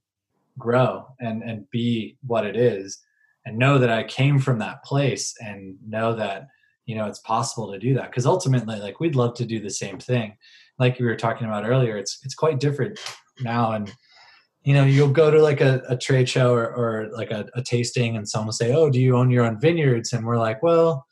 [0.58, 2.98] grow and and be what it is
[3.44, 6.46] and know that I came from that place and know that
[6.86, 9.68] you know it's possible to do that because ultimately like we'd love to do the
[9.70, 10.36] same thing
[10.78, 12.98] like we were talking about earlier, it's it's quite different
[13.40, 13.72] now.
[13.72, 13.92] And
[14.64, 17.62] you know, you'll go to like a, a trade show or, or like a, a
[17.62, 20.62] tasting, and someone will say, "Oh, do you own your own vineyards?" And we're like,
[20.62, 21.06] "Well,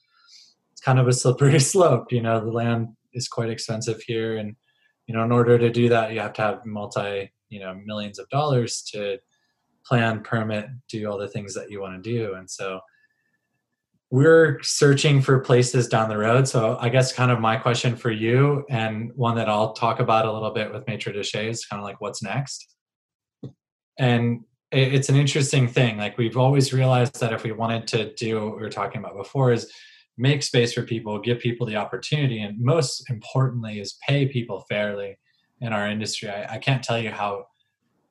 [0.72, 2.12] it's kind of a slippery slope.
[2.12, 4.57] You know, the land is quite expensive here, and
[5.07, 8.18] you know, in order to do that, you have to have multi, you know, millions
[8.18, 9.18] of dollars to
[9.84, 12.80] plan, permit, do all the things that you want to do." And so
[14.11, 16.48] we're searching for places down the road.
[16.48, 20.24] So I guess kind of my question for you, and one that I'll talk about
[20.24, 22.71] a little bit with Maitre de Chai is kind of like what's next.
[23.99, 25.99] And it's an interesting thing.
[25.99, 29.16] Like we've always realized that if we wanted to do what we were talking about
[29.16, 29.70] before is
[30.16, 35.18] make space for people, give people the opportunity, and most importantly is pay people fairly
[35.61, 36.30] in our industry.
[36.30, 37.47] I, I can't tell you how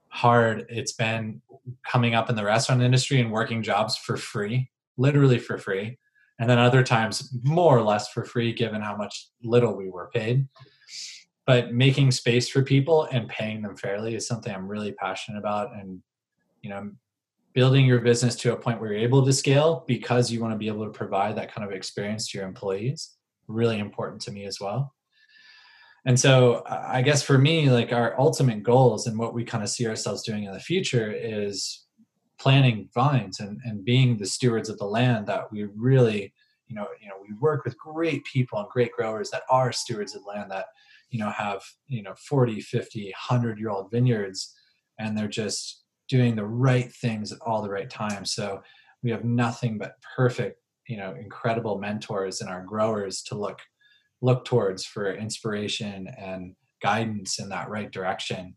[0.09, 1.41] hard it's been
[1.89, 5.97] coming up in the restaurant industry and working jobs for free literally for free
[6.39, 10.09] and then other times more or less for free given how much little we were
[10.13, 10.45] paid
[11.45, 15.73] but making space for people and paying them fairly is something i'm really passionate about
[15.75, 16.01] and
[16.61, 16.91] you know
[17.53, 20.57] building your business to a point where you're able to scale because you want to
[20.57, 23.15] be able to provide that kind of experience to your employees
[23.47, 24.93] really important to me as well.
[26.05, 29.69] And so i guess for me like our ultimate goals and what we kind of
[29.69, 31.85] see ourselves doing in the future is
[32.39, 36.33] planting vines and, and being the stewards of the land that we really
[36.67, 40.15] you know you know we work with great people and great growers that are stewards
[40.15, 40.65] of land that
[41.11, 44.53] you know have you know 40 50 100 year old vineyards
[44.99, 48.33] and they're just doing the right things at all the right times.
[48.33, 48.61] So
[49.01, 53.59] we have nothing but perfect you know incredible mentors in our growers to look
[54.21, 58.55] look towards for inspiration and guidance in that right direction.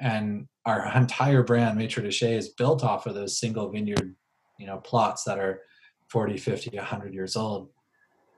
[0.00, 4.14] And our entire brand maitre de chai is built off of those single vineyard
[4.58, 5.60] you know plots that are
[6.10, 7.70] 40 50 100 years old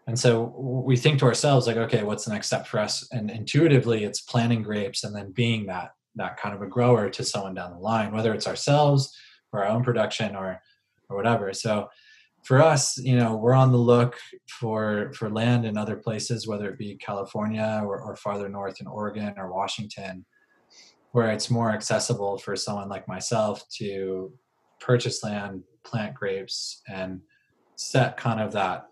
[0.07, 3.09] and so we think to ourselves like okay what's the next step for us?
[3.13, 7.25] And intuitively it's planting grapes and then being that that kind of a grower to
[7.25, 9.15] someone down the line whether it's ourselves
[9.53, 10.61] or our own production or
[11.09, 11.53] or whatever.
[11.53, 11.89] So
[12.43, 14.17] for us you know we're on the look
[14.49, 18.87] for for land in other places whether it be california or, or farther north in
[18.87, 20.25] oregon or washington
[21.17, 24.31] where it's more accessible for someone like myself to
[24.81, 27.23] purchase land, plant grapes, and
[27.77, 28.87] set kind of that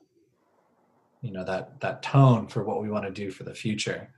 [1.24, 4.10] you know that that tone for what we want to do for the future.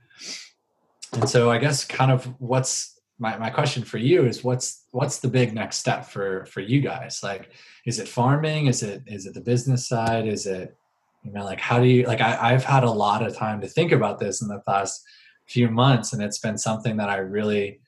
[1.13, 5.19] And so I guess kind of what's my, my question for you is what's what's
[5.19, 7.21] the big next step for for you guys?
[7.23, 7.51] Like
[7.85, 8.67] is it farming?
[8.67, 10.27] Is it is it the business side?
[10.27, 10.75] Is it
[11.23, 13.67] you know like how do you like I, I've had a lot of time to
[13.67, 15.01] think about this in the past
[15.47, 17.79] few months and it's been something that I really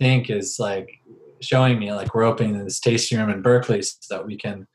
[0.00, 0.88] think is like
[1.42, 4.66] showing me like we're opening this tasting room in Berkeley so that we can,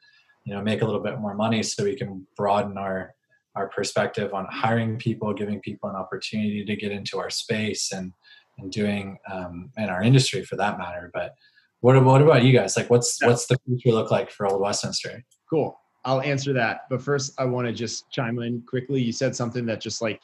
[0.46, 3.16] you know, make a little bit more money so we can broaden our
[3.58, 8.14] our perspective on hiring people, giving people an opportunity to get into our space and
[8.60, 11.12] and doing um, in our industry for that matter.
[11.14, 11.34] But
[11.82, 12.78] what what about you guys?
[12.78, 13.28] Like, what's yeah.
[13.28, 15.24] what's the future look like for Old Westminster?
[15.50, 15.78] Cool.
[16.06, 16.82] I'll answer that.
[16.90, 19.02] But first, I want to just chime in quickly.
[19.02, 20.22] You said something that just like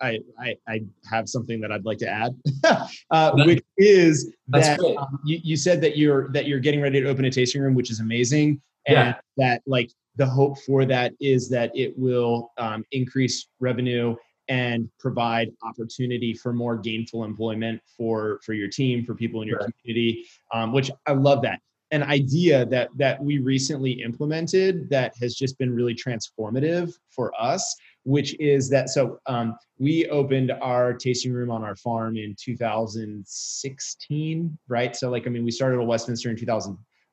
[0.00, 0.80] I, I, I
[1.10, 2.36] have something that I'd like to add,
[3.10, 7.08] uh, which is that um, you, you said that you're that you're getting ready to
[7.08, 9.14] open a tasting room, which is amazing, and yeah.
[9.38, 14.14] that like the hope for that is that it will um, increase revenue
[14.48, 19.58] and provide opportunity for more gainful employment for for your team, for people in your
[19.58, 19.70] right.
[19.80, 21.60] community, um, which I love that.
[21.90, 27.76] An idea that that we recently implemented that has just been really transformative for us
[28.08, 34.58] which is that so um, we opened our tasting room on our farm in 2016
[34.66, 36.36] right so like i mean we started at westminster in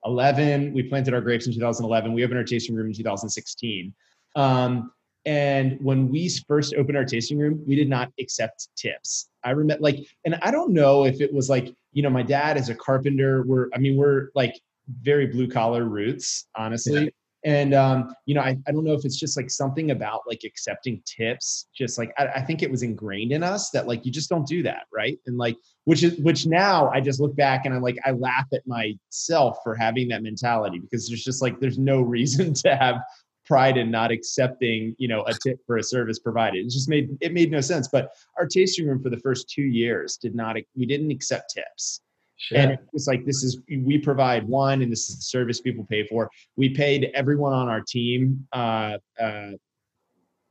[0.05, 3.93] 2011 we planted our grapes in 2011 we opened our tasting room in 2016
[4.35, 4.91] um,
[5.25, 9.29] and when we first opened our tasting room we did not accept tips.
[9.43, 12.57] I remember like and i don't know if it was like you know my dad
[12.57, 14.59] is a carpenter we're i mean we're like
[15.01, 17.13] very blue collar roots honestly
[17.45, 20.41] and um, you know I, I don't know if it's just like something about like
[20.43, 24.11] accepting tips just like I, I, think it was ingrained in us that like you
[24.11, 25.17] just don't do that right?
[25.27, 28.47] And like which is which now i just look back and i'm like i laugh
[28.53, 32.97] at myself for having that mentality because there's just like there's no reason to have
[33.45, 36.65] pride in not accepting you know a tip for a service provided.
[36.65, 37.87] It just made it made no sense.
[37.87, 42.01] But our tasting room for the first two years did not we didn't accept tips
[42.37, 42.57] Sure.
[42.57, 46.05] And it's like this is we provide one, and this is the service people pay
[46.05, 46.29] for.
[46.57, 49.51] We paid everyone on our team uh, uh,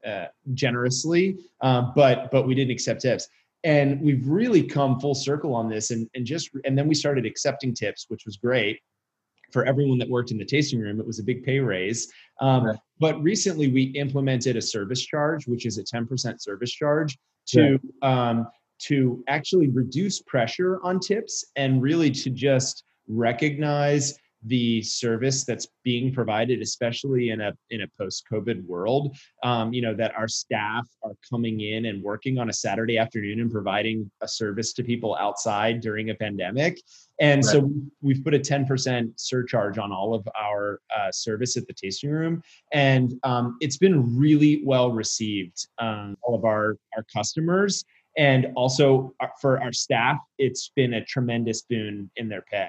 [0.07, 3.29] uh, generously, uh, but but we didn't accept tips.
[3.65, 7.27] And we've really come full circle on this, and and just and then we started
[7.27, 8.81] accepting tips, which was great
[9.53, 10.99] for everyone that worked in the tasting room.
[11.01, 12.11] It was a big pay raise.
[12.41, 12.77] Um, right.
[12.99, 17.19] But recently, we implemented a service charge, which is a ten percent service charge
[17.49, 18.47] to um,
[18.81, 26.13] to actually reduce pressure on tips and really to just recognize the service that's being
[26.13, 29.17] provided, especially in a in a post-COVID world.
[29.43, 33.41] Um, you know that our staff are coming in and working on a Saturday afternoon
[33.41, 36.81] and providing a service to people outside during a pandemic.
[37.21, 37.53] And right.
[37.53, 37.71] so
[38.03, 42.43] we've put a 10% surcharge on all of our uh, service at the tasting room,
[42.73, 45.69] and um, it's been really well received.
[45.79, 47.85] Um, all of our our customers
[48.17, 52.69] and also uh, for our staff it's been a tremendous boon in their pay.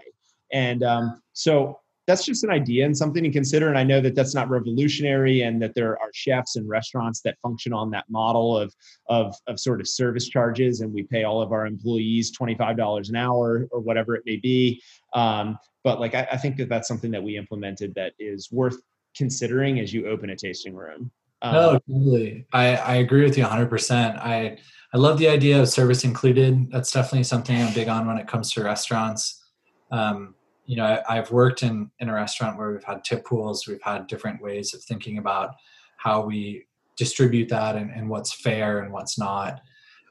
[0.52, 3.68] And um, so that's just an idea and something to consider.
[3.68, 7.38] And i know that that's not revolutionary and that there are chefs and restaurants that
[7.42, 8.74] function on that model of
[9.10, 13.16] of, of sort of service charges and we pay all of our employees $25 an
[13.16, 14.82] hour or whatever it may be.
[15.14, 18.78] Um, but like I, I think that that's something that we implemented that is worth
[19.16, 21.12] considering as you open a tasting room
[21.42, 24.58] um, no totally I, I agree with you 100% i
[24.96, 26.72] I love the idea of service included.
[26.72, 29.44] That's definitely something I'm big on when it comes to restaurants.
[29.92, 33.68] Um, you know, I, have worked in in a restaurant where we've had tip pools.
[33.68, 35.50] We've had different ways of thinking about
[35.98, 36.66] how we
[36.96, 39.60] distribute that and, and what's fair and what's not.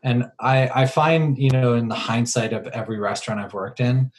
[0.02, 4.12] And I, I find, you know, in the hindsight of every restaurant I've worked in,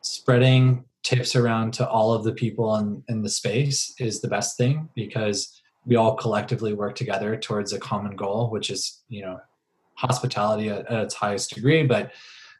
[0.00, 4.56] spreading tips around to all of the people in, in the space is the best
[4.56, 9.40] thing because we all collectively work together towards a common goal, which is, you know,
[9.94, 12.12] hospitality at, at its highest degree, but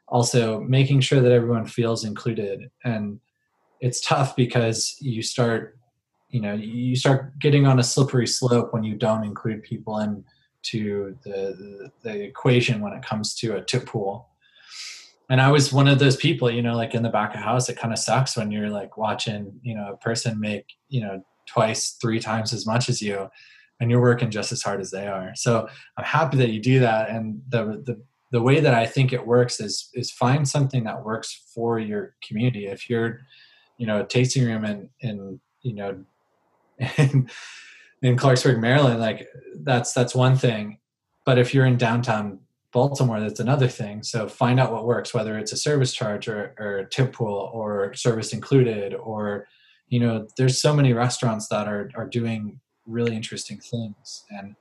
[0.07, 2.69] also making sure that everyone feels included.
[2.83, 3.19] And
[3.79, 5.77] it's tough because you start,
[6.29, 11.15] you know, you start getting on a slippery slope when you don't include people into
[11.23, 14.29] the, the, the equation when it comes to a tip pool
[15.29, 17.69] and I was one of those people, you know, like in the back of house,
[17.69, 21.23] it kind of sucks when you're like watching, you know, a person make, you know,
[21.51, 23.27] twice, three times as much as you,
[23.79, 25.31] and you're working just as hard as they are.
[25.35, 27.09] So I'm happy that you do that.
[27.09, 31.03] And the the the way that I think it works is is find something that
[31.03, 32.67] works for your community.
[32.67, 33.21] If you're,
[33.77, 36.05] you know, a tasting room in in you know
[36.97, 37.29] in,
[38.01, 39.27] in Clarksburg, Maryland, like
[39.63, 40.79] that's that's one thing.
[41.25, 42.39] But if you're in downtown
[42.71, 44.03] Baltimore, that's another thing.
[44.03, 47.49] So find out what works, whether it's a service charge or, or a tip pool
[47.53, 49.47] or service included, or
[49.89, 54.25] you know, there's so many restaurants that are are doing really interesting things.
[54.29, 54.55] And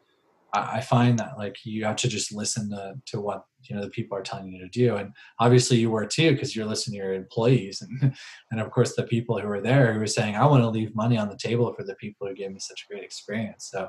[0.52, 3.90] I, find that like you have to just listen to, to what you know the
[3.90, 4.96] people are telling you to do.
[4.96, 8.16] And obviously you were too because you're listening to your employees and
[8.50, 10.94] and of course the people who are there who are saying i want to leave
[10.94, 13.68] money on the table for the people who gave me such a great experience.
[13.70, 13.88] So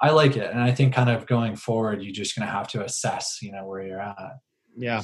[0.00, 0.50] i like it.
[0.50, 3.52] And i think kind of going forward you're just going to have to assess you
[3.52, 4.38] know where you're at.
[4.76, 5.02] Yeah.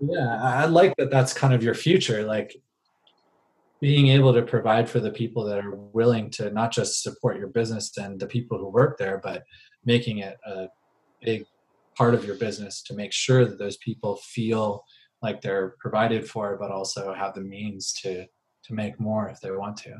[0.00, 2.24] Yeah i like that that's kind of your future.
[2.24, 2.56] Like
[3.80, 7.48] being able to provide for the people that are willing to not just support your
[7.48, 9.42] business and the people who work there, but
[9.84, 10.66] making it a
[11.22, 11.44] big
[11.96, 14.84] part of your business to make sure that those people feel
[15.22, 18.26] like they're provided for, but also have the means to
[18.64, 19.94] to make more if they want to.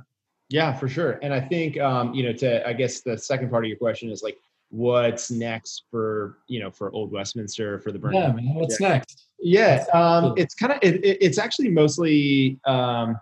[0.49, 1.19] Yeah, for sure.
[1.23, 4.11] And I think um, you know, to I guess the second part of your question
[4.11, 4.39] is like,
[4.71, 8.15] what's next for you know for Old Westminster for the Burn?
[8.15, 8.55] Yeah, man.
[8.55, 9.29] What's next?
[9.39, 12.59] Yeah, um, it's kind of it, it's actually mostly.
[12.67, 13.17] Um,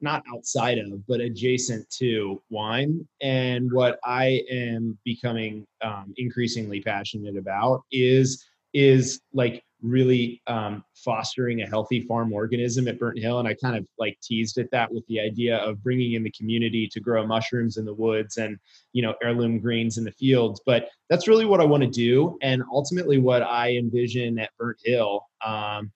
[0.00, 3.06] not outside of, but adjacent to wine.
[3.22, 11.60] And what I am becoming um, increasingly passionate about is is like really um, fostering
[11.60, 13.38] a healthy farm organism at Burnt Hill.
[13.38, 16.32] And I kind of like teased at that with the idea of bringing in the
[16.32, 18.58] community to grow mushrooms in the woods and,
[18.94, 20.60] you know, heirloom greens in the fields.
[20.64, 22.38] But that's really what I want to do.
[22.42, 25.92] And ultimately, what I envision at Burnt Hill, um,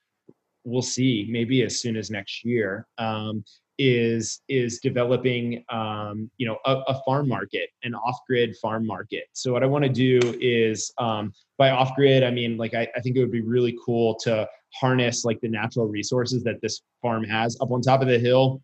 [0.64, 3.42] we'll see maybe as soon as next year, um,
[3.78, 9.24] is is developing um, you know a, a, farm market an off-grid farm market.
[9.32, 13.00] So what i want to do is um, by off-grid i mean like I, I
[13.00, 17.24] think it would be really cool to harness like the natural resources that this farm
[17.24, 17.56] has.
[17.60, 18.60] Up on top of the hill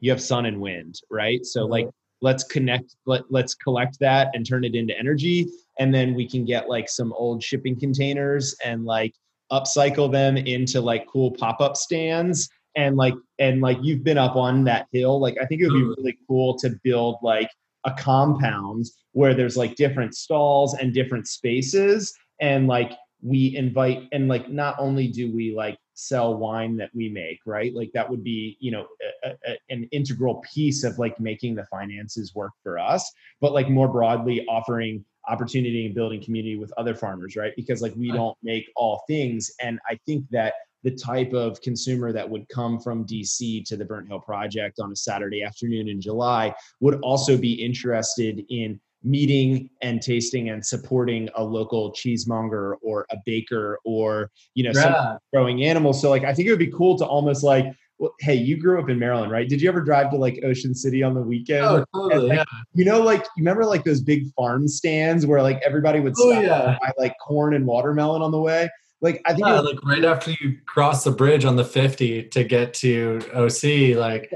[0.00, 1.44] you have sun and wind right?
[1.44, 1.72] So mm-hmm.
[1.72, 1.88] like
[2.20, 5.46] let's connect let, let's collect that and turn it into energy
[5.80, 9.14] and then we can get like some old shipping containers and like
[9.50, 14.64] upcycle them into like cool pop-up stands and like and like you've been up on
[14.64, 15.96] that hill like i think it would be mm.
[15.96, 17.48] really cool to build like
[17.84, 24.28] a compound where there's like different stalls and different spaces and like we invite and
[24.28, 27.74] like not only do we like sell wine that we make right?
[27.74, 28.86] Like that would be you know
[29.24, 33.10] a, a, an integral piece of like making the finances work for us
[33.40, 37.52] but like more broadly offering opportunity and building community with other farmers right?
[37.56, 40.54] Because like we don't make all things and i think that
[40.84, 44.92] the type of consumer that would come from DC to the Burnt Hill Project on
[44.92, 51.28] a Saturday afternoon in July would also be interested in meeting and tasting and supporting
[51.34, 55.16] a local cheesemonger or a baker or you know yeah.
[55.32, 56.00] growing animals.
[56.00, 57.66] So like I think it would be cool to almost like
[57.98, 59.48] well, hey, you grew up in Maryland, right?
[59.48, 61.64] Did you ever drive to like Ocean City on the weekend?
[61.64, 62.28] Oh, totally.
[62.28, 62.44] Like, yeah.
[62.74, 66.32] You know, like you remember like those big farm stands where like everybody would oh,
[66.32, 66.78] stop yeah.
[66.80, 68.68] buy like corn and watermelon on the way.
[69.04, 72.22] Like I think yeah, was, like right after you cross the bridge on the 50
[72.22, 74.32] to get to OC, like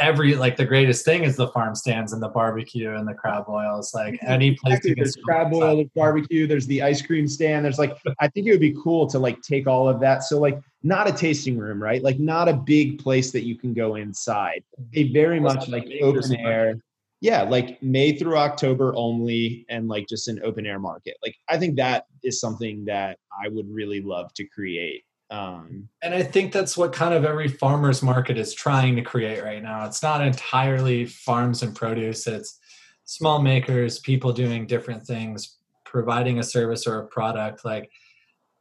[0.00, 3.46] every like the greatest thing is the farm stands and the barbecue and the crab
[3.46, 3.94] boils.
[3.94, 4.94] Like any place exactly.
[4.94, 7.64] there's crab boil, there's barbecue, there's the ice cream stand.
[7.64, 10.24] There's like I think it would be cool to like take all of that.
[10.24, 12.02] So like not a tasting room, right?
[12.02, 14.64] Like not a big place that you can go inside.
[14.94, 16.80] A very much like open air
[17.24, 21.16] yeah, like May through October only and like just an open air market.
[21.22, 25.04] Like I think that is something that I would really love to create.
[25.30, 29.42] Um, and I think that's what kind of every farmer's market is trying to create
[29.42, 29.86] right now.
[29.86, 32.60] It's not entirely farms and produce, it's
[33.06, 35.56] small makers, people doing different things,
[35.86, 37.64] providing a service or a product.
[37.64, 37.90] Like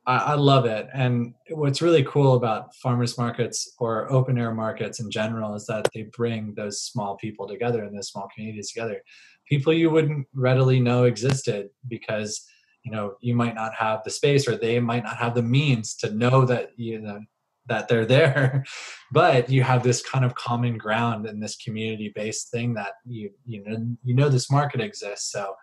[0.06, 0.88] I, I love it.
[0.94, 5.88] And what's really cool about farmers markets or open air markets in general is that
[5.94, 9.02] they bring those small people together and those small communities together.
[9.48, 12.46] People you wouldn't readily know existed because
[12.84, 15.96] you know you might not have the space or they might not have the means
[15.96, 17.20] to know that you know
[17.66, 18.64] that they're there
[19.12, 23.30] but you have this kind of common ground in this community based thing that you
[23.46, 25.54] you know you know this market exists so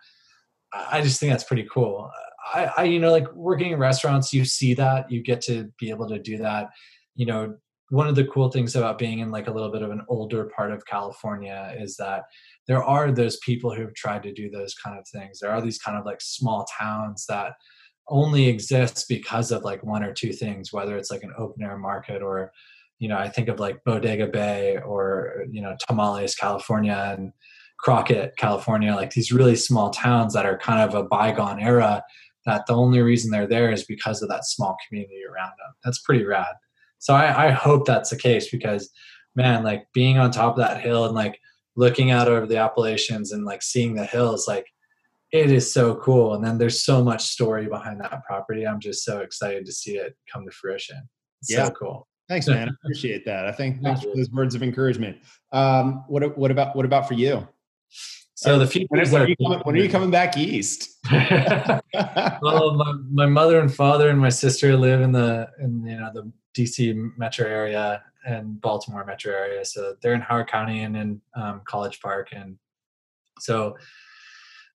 [0.73, 2.09] i just think that's pretty cool
[2.53, 5.89] I, I, you know, like working in restaurants, you see that, you get to be
[5.89, 6.69] able to do that.
[7.15, 7.55] You know,
[7.89, 10.49] one of the cool things about being in like a little bit of an older
[10.55, 12.23] part of California is that
[12.67, 15.39] there are those people who've tried to do those kind of things.
[15.39, 17.53] There are these kind of like small towns that
[18.07, 21.77] only exist because of like one or two things, whether it's like an open air
[21.77, 22.51] market or,
[22.99, 27.33] you know, I think of like Bodega Bay or, you know, Tomales, California and
[27.79, 32.03] Crockett, California, like these really small towns that are kind of a bygone era
[32.45, 35.73] that the only reason they're there is because of that small community around them.
[35.83, 36.53] That's pretty rad.
[36.99, 38.89] So I, I hope that's the case because,
[39.35, 41.39] man, like being on top of that hill and like
[41.75, 44.67] looking out over the Appalachians and like seeing the hills, like
[45.31, 46.33] it is so cool.
[46.33, 48.67] And then there's so much story behind that property.
[48.67, 51.01] I'm just so excited to see it come to fruition.
[51.41, 51.65] It's yeah.
[51.65, 52.07] so cool.
[52.29, 52.69] Thanks, man.
[52.69, 53.45] I appreciate that.
[53.45, 55.17] I think thanks for those words of encouragement.
[55.51, 57.45] Um, what what about what about for you?
[58.41, 60.97] So the future when, when, are you coming, when are you coming back east?
[61.11, 66.09] well, my, my mother and father and my sister live in the in you know
[66.11, 69.63] the DC metro area and Baltimore metro area.
[69.63, 72.57] So they're in Howard County and in um, College Park, and
[73.37, 73.77] so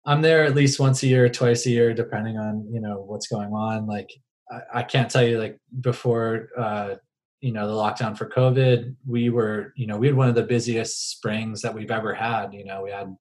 [0.04, 3.26] I'm there at least once a year, twice a year, depending on you know what's
[3.26, 3.88] going on.
[3.88, 4.12] Like
[4.48, 6.50] I, I can't tell you like before.
[6.56, 6.94] Uh,
[7.42, 10.42] you know the lockdown for covid we were you know we had one of the
[10.42, 13.14] busiest springs that we've ever had you know we had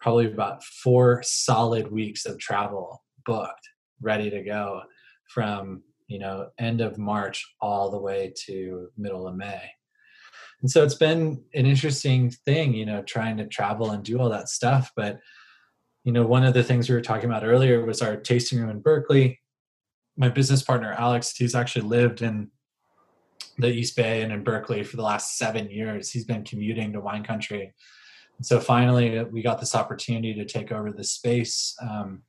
[0.00, 3.68] probably about four solid weeks of travel booked,
[4.00, 4.82] ready to go
[5.28, 9.70] from you know end of March all the way to middle of May.
[10.60, 14.28] And so it's been an interesting thing, you know, trying to travel and do all
[14.30, 14.90] that stuff.
[14.96, 15.20] But
[16.04, 18.70] you know, one of the things we were talking about earlier was our tasting room
[18.70, 19.40] in Berkeley.
[20.16, 22.50] My business partner Alex, he's actually lived in
[23.58, 26.10] the East Bay and in Berkeley for the last seven years.
[26.10, 27.74] He's been commuting to wine country.
[28.42, 31.74] So finally, we got this opportunity to take over this space.
[31.82, 32.22] Um,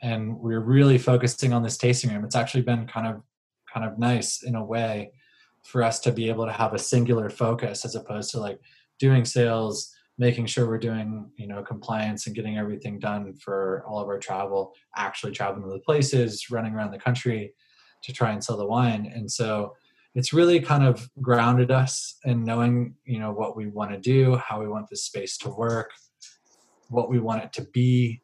[0.00, 2.24] and we're really focusing on this tasting room.
[2.24, 3.22] It's actually been kind of
[3.72, 5.12] kind of nice in a way
[5.62, 8.58] for us to be able to have a singular focus as opposed to like
[8.98, 14.00] doing sales making sure we're doing you know compliance and getting everything done for all
[14.00, 17.52] of our travel actually traveling to the places running around the country
[18.02, 19.74] to try and sell the wine and so
[20.18, 24.36] it's really kind of grounded us in knowing you know what we want to do
[24.36, 25.90] how we want this space to work
[26.88, 28.22] what we want it to be.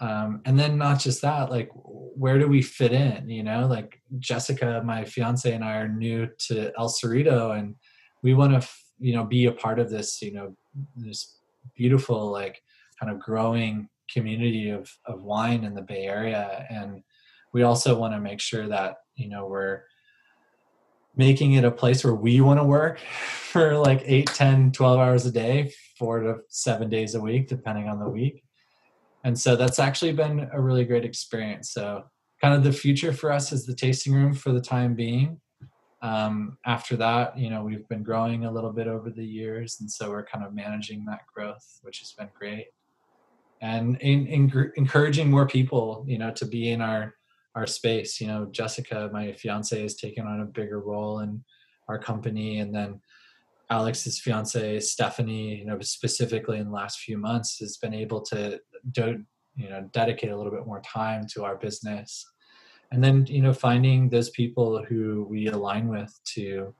[0.00, 3.66] Um, and then not just that like where do we fit in you know?
[3.66, 7.74] Like jessica my fiance and i are new to el cerrito and
[8.22, 8.66] we want to
[8.98, 10.56] you know be a part of this you know
[10.96, 11.38] this
[11.76, 12.62] beautiful like
[12.98, 16.66] kind of growing community of of wine in the bay area.
[16.70, 17.02] And
[17.52, 19.82] we also want to make sure that you know we're
[21.16, 22.98] making it a place where we want to work
[23.50, 27.88] for like 8 10 12 hours a day four to seven days a week depending
[27.88, 28.42] on the week.
[29.22, 31.72] And so that's actually been a really great experience.
[31.72, 32.04] So
[32.40, 35.40] kind of the future for us is the tasting room for the time being.
[36.02, 39.90] Um, after that you know we've been growing a little bit over the years and
[39.90, 42.68] so we're kind of managing that growth which has been great.
[43.60, 47.14] And in, in, encouraging more people you know to be in our
[47.54, 51.42] our space you know jessica my fiance is taking on a bigger role in
[51.88, 53.00] our company and then
[53.70, 58.60] alex's fiance stephanie you know specifically in the last few months has been able to
[58.92, 59.24] do,
[59.56, 62.26] you know dedicate a little bit more time to our business.
[62.92, 66.74] And then you know finding those people who we align with to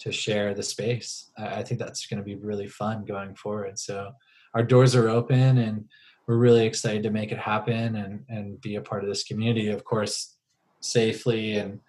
[0.00, 1.30] to share the space.
[1.38, 3.78] I think that's going to be really fun going forward.
[3.78, 4.10] So
[4.54, 5.84] our doors are open and
[6.26, 9.68] we're really excited to make it happen and and be a part of this community
[9.68, 10.36] of course
[10.80, 11.80] safely and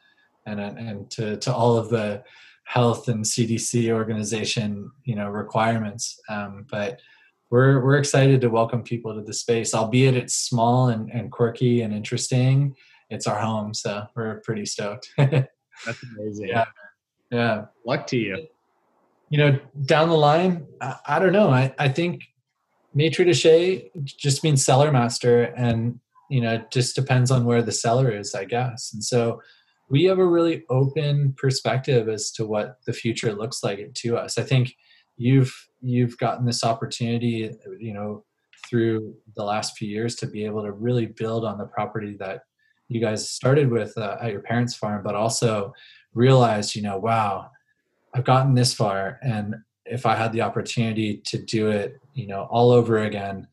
[0.45, 2.23] and and to to all of the
[2.65, 6.99] health and cdc organization you know requirements um, but
[7.53, 11.83] we're we're excited to welcome people to the space, albeit it's small and, and quirky
[11.83, 12.75] and interesting.
[13.11, 15.11] It's our home, so we're pretty stoked.
[15.17, 15.47] That's
[15.85, 16.47] amazing.
[16.47, 16.65] Yeah,
[17.29, 17.65] yeah.
[17.85, 18.47] Luck to you.
[19.29, 21.51] You know, down the line, I, I don't know.
[21.51, 22.23] I I think
[22.93, 25.99] maitre d' just means cellar master, and
[26.29, 28.91] you know, it just depends on where the cellar is, I guess.
[28.93, 29.41] And so
[29.89, 34.37] we have a really open perspective as to what the future looks like to us.
[34.37, 34.75] I think
[35.17, 38.23] you've you've gotten this opportunity you know
[38.67, 42.41] through the last few years to be able to really build on the property that
[42.87, 45.73] you guys started with uh, at your parents farm but also
[46.13, 47.49] realized you know wow
[48.15, 49.55] i've gotten this far and
[49.85, 53.47] if i had the opportunity to do it you know all over again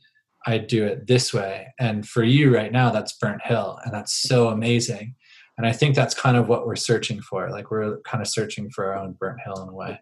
[0.46, 4.22] i'd do it this way and for you right now that's burnt hill and that's
[4.22, 5.14] so amazing
[5.58, 8.70] and i think that's kind of what we're searching for like we're kind of searching
[8.70, 9.98] for our own burnt hill in a way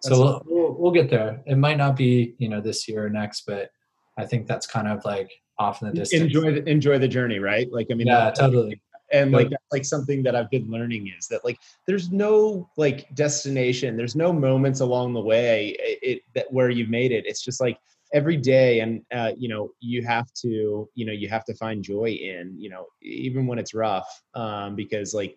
[0.00, 1.42] so we'll, we'll, we'll get there.
[1.46, 3.70] It might not be you know this year or next, but
[4.18, 6.22] I think that's kind of like off in the distance.
[6.22, 7.70] Enjoy the, enjoy the journey, right?
[7.70, 8.80] Like I mean, yeah, totally.
[9.12, 13.96] And like like something that I've been learning is that like there's no like destination,
[13.96, 17.26] there's no moments along the way it, it that where you've made it.
[17.26, 17.78] It's just like
[18.12, 21.82] every day and uh, you know you have to you know you have to find
[21.82, 25.36] joy in you know even when it's rough um, because like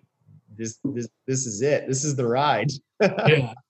[0.58, 1.88] this this this is it.
[1.88, 2.72] This is the ride.
[3.02, 3.54] Yeah.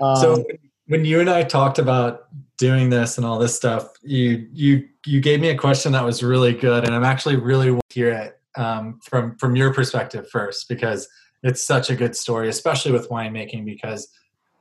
[0.00, 0.44] Um, so
[0.86, 5.20] when you and I talked about doing this and all this stuff, you you you
[5.20, 8.10] gave me a question that was really good, and I'm actually really want to hear
[8.10, 11.08] it um, from from your perspective first because
[11.42, 13.64] it's such a good story, especially with winemaking.
[13.64, 14.08] Because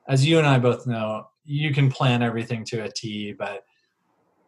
[0.07, 3.63] as you and I both know, you can plan everything to a T, but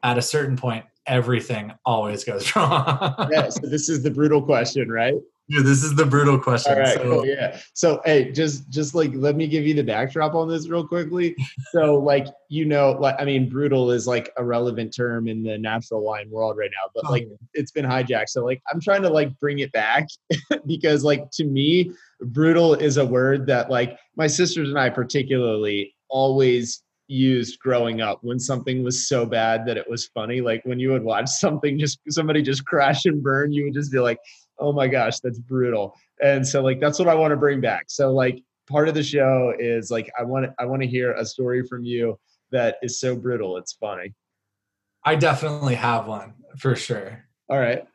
[0.03, 3.15] at a certain point, everything always goes wrong.
[3.31, 3.49] yeah.
[3.49, 5.15] So this is the brutal question, right?
[5.49, 6.73] Yeah, this is the brutal question.
[6.73, 7.59] All right, so, cool, yeah.
[7.73, 11.35] So, hey, just just like let me give you the backdrop on this real quickly.
[11.71, 15.57] so, like you know, like I mean, brutal is like a relevant term in the
[15.57, 17.37] natural wine world right now, but like oh.
[17.55, 18.29] it's been hijacked.
[18.29, 20.07] So, like I'm trying to like bring it back
[20.67, 25.95] because, like, to me, brutal is a word that like my sisters and I particularly
[26.09, 30.79] always used growing up when something was so bad that it was funny like when
[30.79, 34.19] you would watch something just somebody just crash and burn you would just be like
[34.59, 35.95] oh my gosh, that's brutal.
[36.21, 37.85] And so like that's what I want to bring back.
[37.87, 41.25] So like part of the show is like I want I want to hear a
[41.25, 42.19] story from you
[42.51, 44.13] that is so brutal it's funny.
[45.03, 47.25] I definitely have one for sure.
[47.49, 47.85] All right.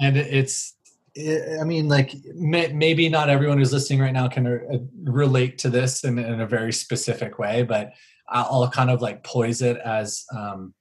[0.00, 0.74] And it's
[1.18, 6.04] I mean, like maybe not everyone who's listening right now can uh, relate to this
[6.04, 7.94] in, in a very specific way, but
[8.28, 10.74] I'll kind of like poise it as um,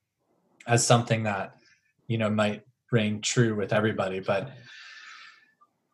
[0.67, 1.55] as something that
[2.07, 4.19] you know might ring true with everybody.
[4.19, 4.49] But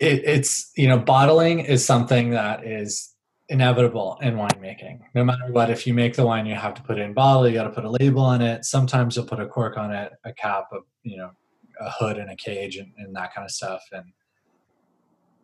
[0.02, 3.14] it, it's you know bottling is something that is
[3.48, 5.02] inevitable in winemaking.
[5.14, 7.48] No matter what, if you make the wine, you have to put it in bottle.
[7.48, 8.66] You got to put a label on it.
[8.66, 11.32] Sometimes you'll put a cork on it, a cap, a you know,
[11.80, 13.84] a hood and a cage, and, and that kind of stuff.
[13.92, 14.06] And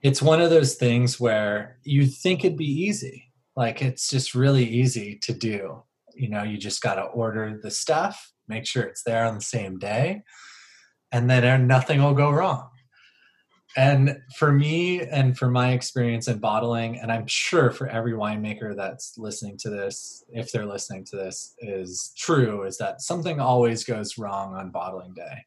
[0.01, 3.31] it's one of those things where you think it'd be easy.
[3.55, 5.84] Like it's just really easy to do.
[6.15, 9.41] You know, you just got to order the stuff, make sure it's there on the
[9.41, 10.23] same day,
[11.11, 12.69] and then uh, nothing will go wrong.
[13.76, 18.76] And for me, and for my experience in bottling, and I'm sure for every winemaker
[18.76, 23.84] that's listening to this, if they're listening to this, is true, is that something always
[23.84, 25.45] goes wrong on bottling day.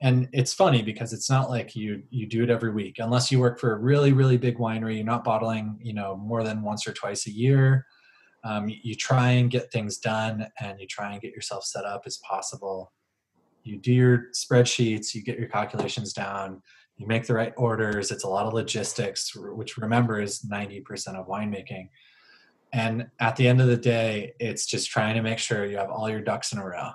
[0.00, 2.96] And it's funny because it's not like you you do it every week.
[2.98, 6.44] Unless you work for a really really big winery you're not bottling you know more
[6.44, 7.84] than once or twice a year.
[8.44, 12.02] Um, you, try and get things done and you try and get yourself set up
[12.06, 12.92] as possible.
[13.64, 16.62] You do your spreadsheets you get your calculations down
[16.98, 21.26] you make the right orders it's a lot of logistics which remember is 90% of
[21.26, 21.88] winemaking
[22.72, 25.90] and at the end of the day it's just trying to make sure you have
[25.90, 26.90] all your ducks in a row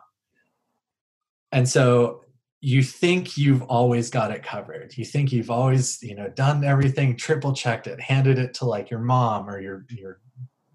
[1.52, 2.24] and so
[2.66, 4.98] you think you've always got it covered.
[4.98, 8.90] You think you've always, you know, done everything, triple checked it, handed it to like
[8.90, 10.22] your mom or your your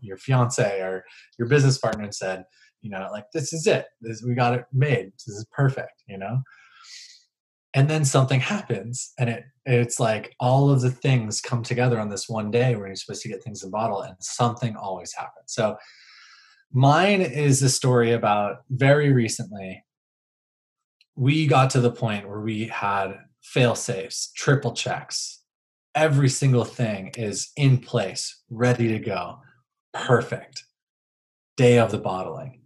[0.03, 1.03] your fiance or
[1.39, 2.45] your business partner and said,
[2.83, 3.87] you know, like this is it.
[4.03, 5.13] This we got it made.
[5.15, 6.43] This is perfect, you know.
[7.75, 12.09] And then something happens and it it's like all of the things come together on
[12.09, 15.53] this one day where you're supposed to get things in bottle and something always happens.
[15.53, 15.77] So
[16.73, 19.85] mine is a story about very recently
[21.19, 25.43] we got to the point where we had fail safes, triple checks.
[25.97, 29.41] Every single thing is in place, ready to go.
[29.93, 30.63] Perfect.
[31.57, 32.61] Day of the bottling.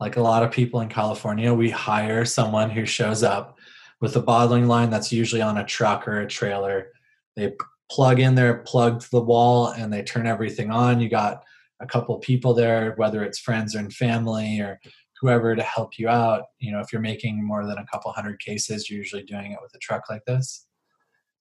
[0.00, 3.56] Like a lot of people in California, we hire someone who shows up
[4.02, 6.88] with a bottling line that's usually on a truck or a trailer.
[7.36, 7.54] They
[7.90, 11.00] plug in their plug to the wall and they turn everything on.
[11.00, 11.44] You got
[11.80, 14.80] a couple people there, whether it's friends and family or
[15.20, 16.46] whoever to help you out.
[16.58, 19.58] You know, if you're making more than a couple hundred cases, you're usually doing it
[19.62, 20.66] with a truck like this.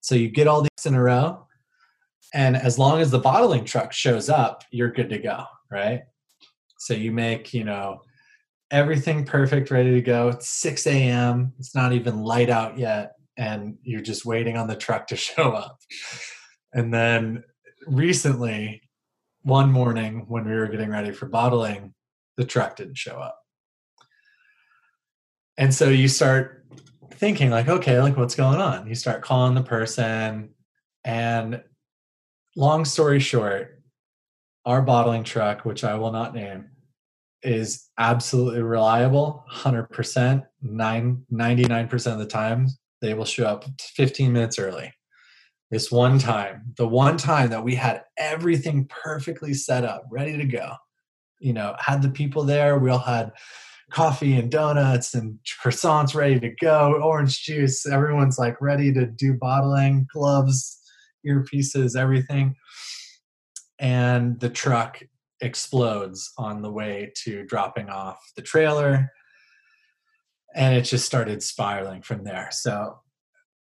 [0.02, 1.48] So you get all these in a row.
[2.36, 6.04] And as long as the bottling truck shows up, you're good to go, right?
[6.78, 8.02] So you make, you know,
[8.72, 10.30] everything perfect, ready to go.
[10.30, 11.54] It's 6 a.m.
[11.60, 13.14] It's not even light out yet.
[13.38, 15.80] And you're just waiting on the truck to show up.
[16.74, 17.44] And then
[17.86, 18.82] recently,
[19.44, 21.94] one morning when we were getting ready for bottling,
[22.38, 23.42] the truck didn't show up
[25.62, 26.66] and so you start
[27.14, 30.50] thinking like okay like what's going on you start calling the person
[31.04, 31.62] and
[32.56, 33.82] long story short
[34.66, 36.71] our bottling truck which i will not name
[37.44, 42.68] is absolutely reliable 100% 9 99% of the time
[43.02, 43.66] they will show up
[43.96, 44.94] 15 minutes early
[45.72, 50.46] this one time the one time that we had everything perfectly set up ready to
[50.46, 50.74] go
[51.40, 53.32] you know had the people there we all had
[53.92, 57.86] coffee and donuts and croissants ready to go, orange juice.
[57.86, 60.80] Everyone's like ready to do bottling, gloves,
[61.28, 62.56] earpieces, everything.
[63.80, 65.02] And the truck
[65.42, 69.10] explodes on the way to dropping off the trailer.
[70.56, 72.50] And it just started spiraling from there.
[72.52, 73.00] So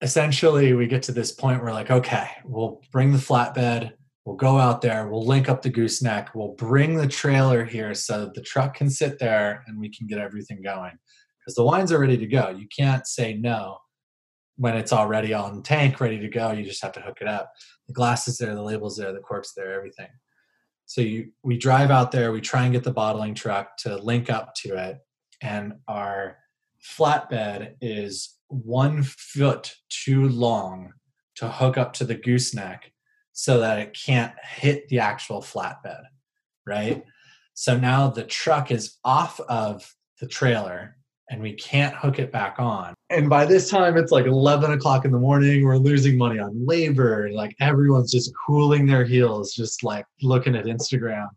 [0.02, 3.94] essentially, we get to this point where, like, okay, we'll bring the flatbed
[4.30, 8.26] We'll go out there, we'll link up the gooseneck, we'll bring the trailer here so
[8.26, 10.92] that the truck can sit there and we can get everything going.
[11.40, 12.50] Because the wines are ready to go.
[12.50, 13.80] You can't say no
[14.58, 16.52] when it's already on tank, ready to go.
[16.52, 17.52] You just have to hook it up.
[17.88, 20.10] The glass is there, the label's there, the cork's there, everything.
[20.90, 24.32] So you, we drive out there, we try and get the bottling truck to link
[24.32, 24.98] up to it,
[25.40, 26.40] and our
[26.84, 30.94] flatbed is one foot too long
[31.36, 32.92] to hook up to the gooseneck
[33.34, 36.02] so that it can't hit the actual flatbed,
[36.66, 37.04] right?
[37.54, 40.98] So now the truck is off of the trailer
[41.30, 42.94] and we can't hook it back on.
[43.10, 45.64] And by this time, it's like 11 o'clock in the morning.
[45.64, 47.30] We're losing money on labor.
[47.32, 51.28] Like everyone's just cooling their heels, just like looking at Instagram.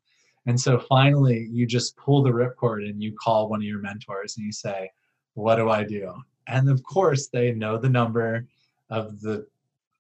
[0.47, 4.36] And so finally, you just pull the ripcord and you call one of your mentors
[4.36, 4.90] and you say,
[5.35, 6.12] What do I do?
[6.48, 8.47] And of course, they know the number
[8.90, 9.47] of the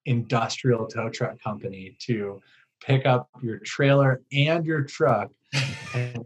[0.06, 2.40] industrial tow truck company to
[2.84, 5.30] pick up your trailer and your truck
[5.94, 6.24] and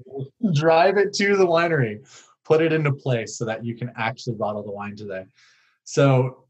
[0.54, 2.00] drive it to the winery,
[2.46, 5.24] put it into place so that you can actually bottle the wine today.
[5.84, 6.44] So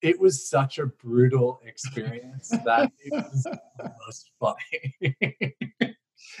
[0.00, 3.42] it was such a brutal experience that it was
[3.78, 5.16] the most funny.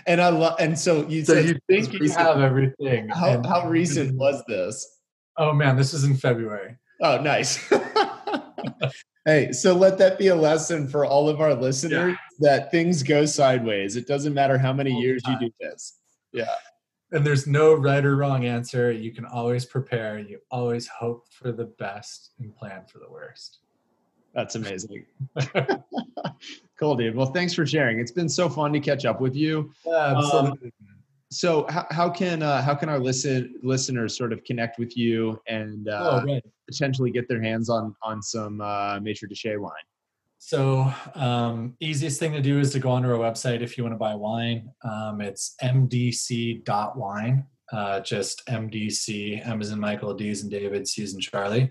[0.06, 3.08] and I love, and so you so you think you have everything.
[3.08, 5.00] How, how recent was this?
[5.36, 6.76] Oh man, this was in February.
[7.00, 7.72] Oh, nice.
[9.24, 12.16] Hey, so let that be a lesson for all of our listeners yeah.
[12.40, 13.94] that things go sideways.
[13.94, 15.98] It doesn't matter how many years you do this.
[16.32, 16.52] Yeah.
[17.12, 18.90] And there's no right or wrong answer.
[18.90, 20.18] You can always prepare.
[20.18, 23.58] You always hope for the best and plan for the worst.
[24.34, 25.04] That's amazing.
[26.78, 27.14] cool, dude.
[27.14, 28.00] Well, thanks for sharing.
[28.00, 29.70] It's been so fun to catch up with you.
[29.84, 30.68] Yeah, absolutely.
[30.68, 30.96] Um,
[31.30, 35.40] so how, how can uh, how can our listen listeners sort of connect with you
[35.46, 36.44] and uh, oh, right.
[36.66, 39.72] potentially get their hands on on some uh, Maitre de Chai wine?
[40.44, 43.94] So um, easiest thing to do is to go onto our website if you want
[43.94, 44.72] to buy wine.
[44.82, 47.46] Um, it's mdc.wine.
[47.72, 51.70] Uh, just MDC, M as in Michael, D as in David, C as in Charlie,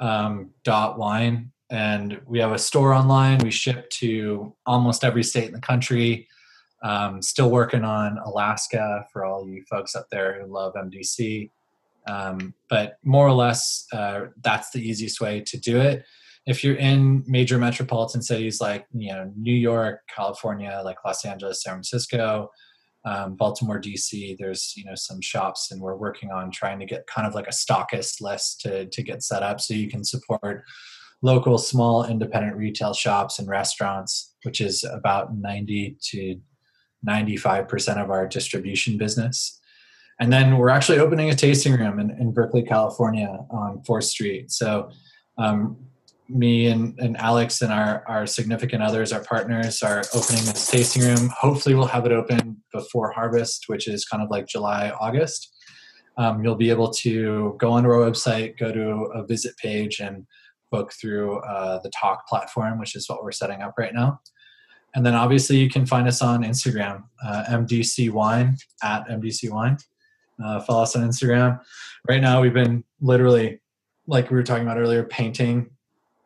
[0.00, 1.52] um, dot wine.
[1.70, 3.38] And we have a store online.
[3.38, 6.26] We ship to almost every state in the country.
[6.82, 11.52] Um, still working on Alaska for all you folks up there who love MDC.
[12.08, 16.04] Um, but more or less, uh, that's the easiest way to do it.
[16.48, 21.62] If you're in major metropolitan cities like you know New York, California, like Los Angeles,
[21.62, 22.50] San Francisco,
[23.04, 27.06] um, Baltimore, DC, there's you know some shops, and we're working on trying to get
[27.06, 30.64] kind of like a stockist list to to get set up so you can support
[31.22, 36.40] local small independent retail shops and restaurants, which is about 90 to
[37.06, 39.60] 95% of our distribution business.
[40.20, 44.50] And then we're actually opening a tasting room in, in Berkeley, California on 4th Street.
[44.50, 44.90] So,
[45.38, 45.76] um,
[46.28, 51.02] me and, and Alex and our, our significant others, our partners, are opening this tasting
[51.02, 51.30] room.
[51.38, 55.54] Hopefully, we'll have it open before harvest, which is kind of like July, August.
[56.16, 60.26] Um, you'll be able to go onto our website, go to a visit page, and
[60.70, 64.20] book through uh, the Tock platform, which is what we're setting up right now.
[64.94, 69.76] And then obviously you can find us on Instagram, uh, MDC Wine at MDC Wine.
[70.42, 71.60] Uh, follow us on Instagram.
[72.08, 73.60] Right now we've been literally,
[74.06, 75.70] like we were talking about earlier, painting.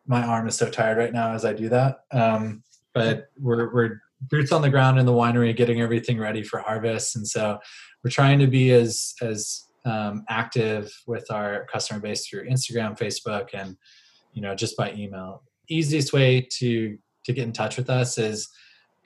[0.06, 2.00] My arm is so tired right now as I do that.
[2.10, 2.62] Um,
[2.92, 7.16] but we're, we're boots on the ground in the winery, getting everything ready for harvest.
[7.16, 7.58] And so
[8.02, 13.48] we're trying to be as, as um, active with our customer base through Instagram, Facebook,
[13.54, 13.76] and,
[14.32, 15.42] you know, just by email.
[15.68, 18.48] Easiest way to to get in touch with us is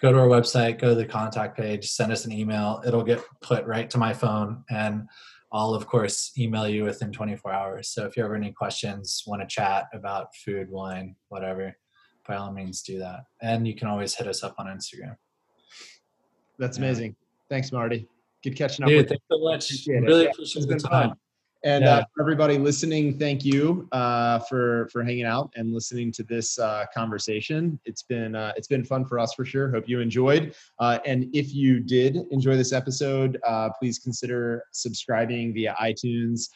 [0.01, 2.83] go to our website, go to the contact page, send us an email.
[2.87, 5.07] It'll get put right to my phone, and
[5.53, 7.89] I'll of course email you within 24 hours.
[7.89, 11.77] So if you have any questions, want to chat about food, wine, whatever,
[12.27, 13.21] by all means do that.
[13.43, 15.17] And you can always hit us up on Instagram.
[16.59, 17.17] That's amazing.
[17.49, 18.09] Thanks, Marty.
[18.43, 18.89] Good catching up.
[18.89, 19.67] Dude, thanks so much.
[19.67, 21.11] Appreciate really yeah, appreciate the time.
[21.11, 21.19] Fun.
[21.65, 21.97] And yeah.
[21.97, 26.85] uh, everybody listening, thank you uh, for for hanging out and listening to this uh,
[26.95, 27.79] conversation.
[27.85, 29.71] It's been uh, it's been fun for us for sure.
[29.71, 30.55] Hope you enjoyed.
[30.79, 36.49] Uh, and if you did enjoy this episode, uh, please consider subscribing via iTunes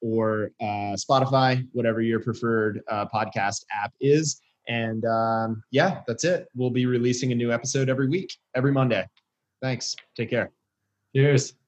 [0.00, 2.80] or Spotify, whatever your preferred
[3.12, 4.40] podcast app is.
[4.68, 6.46] And um, yeah, that's it.
[6.54, 9.04] We'll be releasing a new episode every week, every Monday.
[9.60, 9.96] Thanks.
[10.16, 10.52] Take care.
[11.14, 11.59] Cheers.